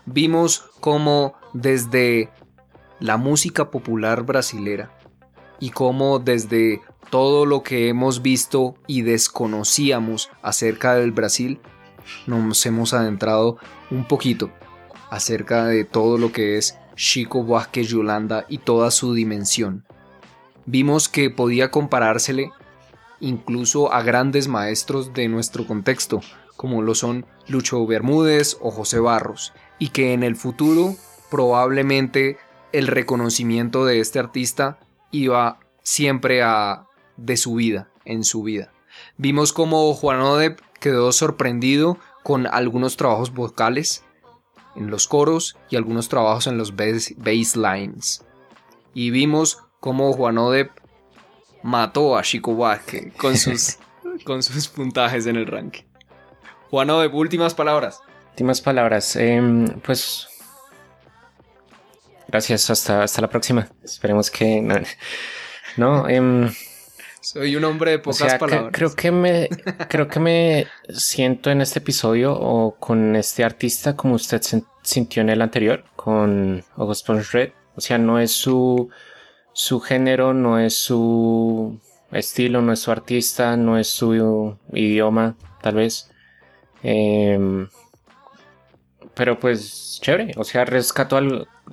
[0.05, 2.29] Vimos cómo desde
[2.99, 4.91] la música popular brasilera
[5.61, 11.61] y cómo desde todo lo que hemos visto y desconocíamos acerca del Brasil
[12.27, 13.57] nos hemos adentrado
[13.89, 14.51] un poquito
[15.09, 19.85] acerca de todo lo que es Chico Vázquez Yolanda y toda su dimensión.
[20.65, 22.51] Vimos que podía comparársele
[23.19, 26.21] incluso a grandes maestros de nuestro contexto,
[26.55, 30.95] como lo son Lucho Bermúdez o José Barros, y que en el futuro
[31.29, 32.37] probablemente
[32.73, 34.79] el reconocimiento de este artista
[35.11, 36.87] iba siempre a
[37.17, 38.71] de su vida, en su vida.
[39.17, 44.03] Vimos como Juan Odep quedó sorprendido con algunos trabajos vocales
[44.75, 48.25] en los coros y algunos trabajos en los bass, lines.
[48.93, 50.71] Y vimos cómo Juan Odep
[51.63, 53.77] mató a Chico Vázquez con sus,
[54.25, 55.83] con sus puntajes en el ranking.
[56.69, 58.01] Juan Odep, últimas palabras.
[58.31, 59.15] Últimas palabras.
[59.17, 60.29] Em, pues
[62.31, 63.67] Gracias, hasta, hasta la próxima.
[63.83, 64.85] Esperemos que...
[65.75, 66.49] No, em,
[67.21, 68.71] soy un hombre de pocas palabras.
[68.73, 69.47] creo que me
[69.87, 75.21] creo que me siento en este episodio o con este artista como usted se sintió
[75.21, 77.51] en el anterior con August Red.
[77.75, 78.89] O sea, no es su
[79.53, 81.79] su género, no es su
[82.11, 86.09] estilo, no es su artista, no es su idioma, tal vez.
[86.83, 87.67] Eh,
[89.13, 91.17] pero pues chévere, o sea, rescato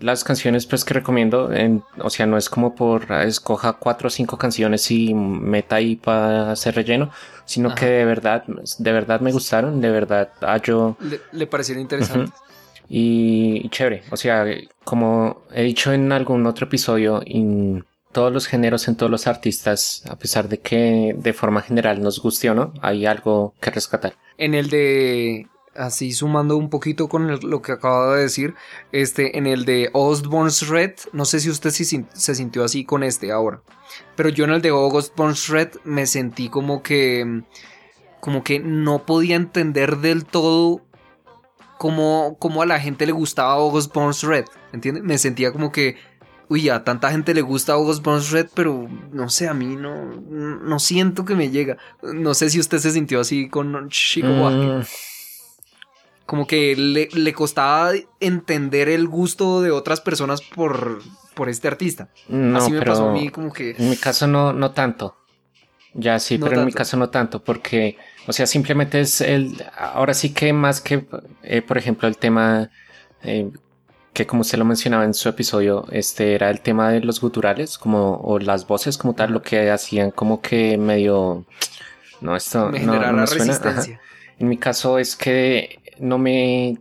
[0.00, 1.50] las canciones pues que recomiendo,
[2.00, 5.96] o sea, no es como por ah, escoja cuatro o cinco canciones y meta ahí
[5.96, 7.10] para hacer relleno,
[7.44, 10.96] sino que de verdad, de verdad me gustaron, de verdad hallo...
[11.00, 12.32] Le, le parecieron interesantes.
[12.88, 14.44] y, chévere, o sea,
[14.84, 20.02] como he dicho en algún otro episodio, en todos los géneros, en todos los artistas,
[20.08, 24.14] a pesar de que de forma general nos guste o no, hay algo que rescatar.
[24.38, 28.54] En el de así sumando un poquito con lo que acaba de decir,
[28.92, 33.32] este, en el de Osborne's Red, no sé si usted se sintió así con este
[33.32, 33.62] ahora,
[34.16, 37.42] pero yo en el de Osborne's Red me sentí como que,
[38.20, 40.82] como que no podía entender del todo
[41.78, 45.04] cómo, cómo a la gente le gustaba Osborne's Red, ¿entiendes?
[45.04, 45.96] Me sentía como que,
[46.48, 50.78] uy, a tanta gente le gusta Osborne's Red, pero no sé, a mí no, no
[50.78, 51.78] siento que me llega.
[52.02, 54.82] No sé si usted se sintió así con Chico mm,
[56.28, 61.00] como que le, costaba entender el gusto de otras personas por,
[61.32, 62.10] por este artista.
[62.54, 63.74] Así me pasó a mí como que...
[63.78, 65.16] En mi caso no, no tanto.
[65.94, 69.64] Ya sí, pero en mi caso no tanto, porque, o sea, simplemente es el...
[69.74, 71.06] Ahora sí que más que,
[71.44, 72.68] eh, por ejemplo, el tema...
[73.22, 73.50] Eh,
[74.12, 77.78] que como usted lo mencionaba en su episodio, este era el tema de los guturales,
[77.78, 81.46] como, o las voces como tal, lo que hacían como que medio...
[82.20, 83.98] No, esto me no, no resistencia.
[84.38, 86.78] En mi caso es que no me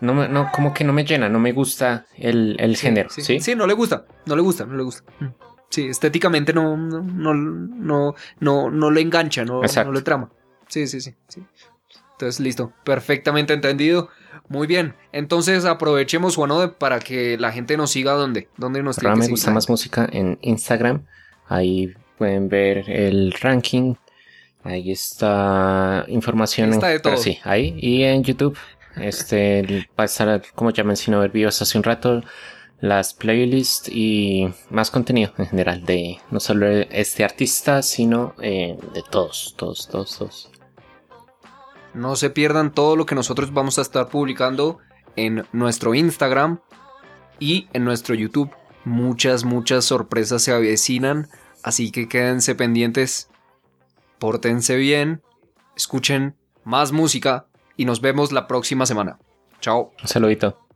[0.00, 3.10] no, no, como que no me llena, no me gusta el, género.
[3.10, 5.04] Sí, sí, no le gusta, no le gusta, no le gusta.
[5.20, 5.26] Mm.
[5.68, 10.30] Sí, estéticamente no, no, no, no, no, le engancha, no, no le trama.
[10.68, 11.42] Sí, sí, sí, sí.
[12.12, 14.08] Entonces, listo, perfectamente entendido.
[14.48, 19.14] Muy bien, entonces aprovechemos Juanode para que la gente nos siga donde, donde nos tiene
[19.14, 21.04] me gusta más música en Instagram.
[21.46, 23.94] Ahí pueden ver el ranking
[24.62, 26.70] Ahí está información.
[26.72, 27.16] Está de todo.
[27.16, 27.74] Sí, ahí.
[27.78, 28.58] Y en YouTube,
[28.96, 32.22] este, va a estar, como ya mencioné, el videos hace un rato,
[32.80, 39.02] las playlists y más contenido en general de no solo este artista, sino eh, de
[39.10, 40.50] todos, todos, todos, todos.
[41.94, 44.78] No se pierdan todo lo que nosotros vamos a estar publicando
[45.16, 46.60] en nuestro Instagram
[47.38, 48.50] y en nuestro YouTube.
[48.84, 51.28] Muchas, muchas sorpresas se avecinan,
[51.62, 53.29] así que quédense pendientes
[54.20, 55.22] pórtense bien,
[55.74, 57.46] escuchen más música
[57.76, 59.18] y nos vemos la próxima semana.
[59.60, 59.92] Chao.
[60.04, 60.69] Saludito.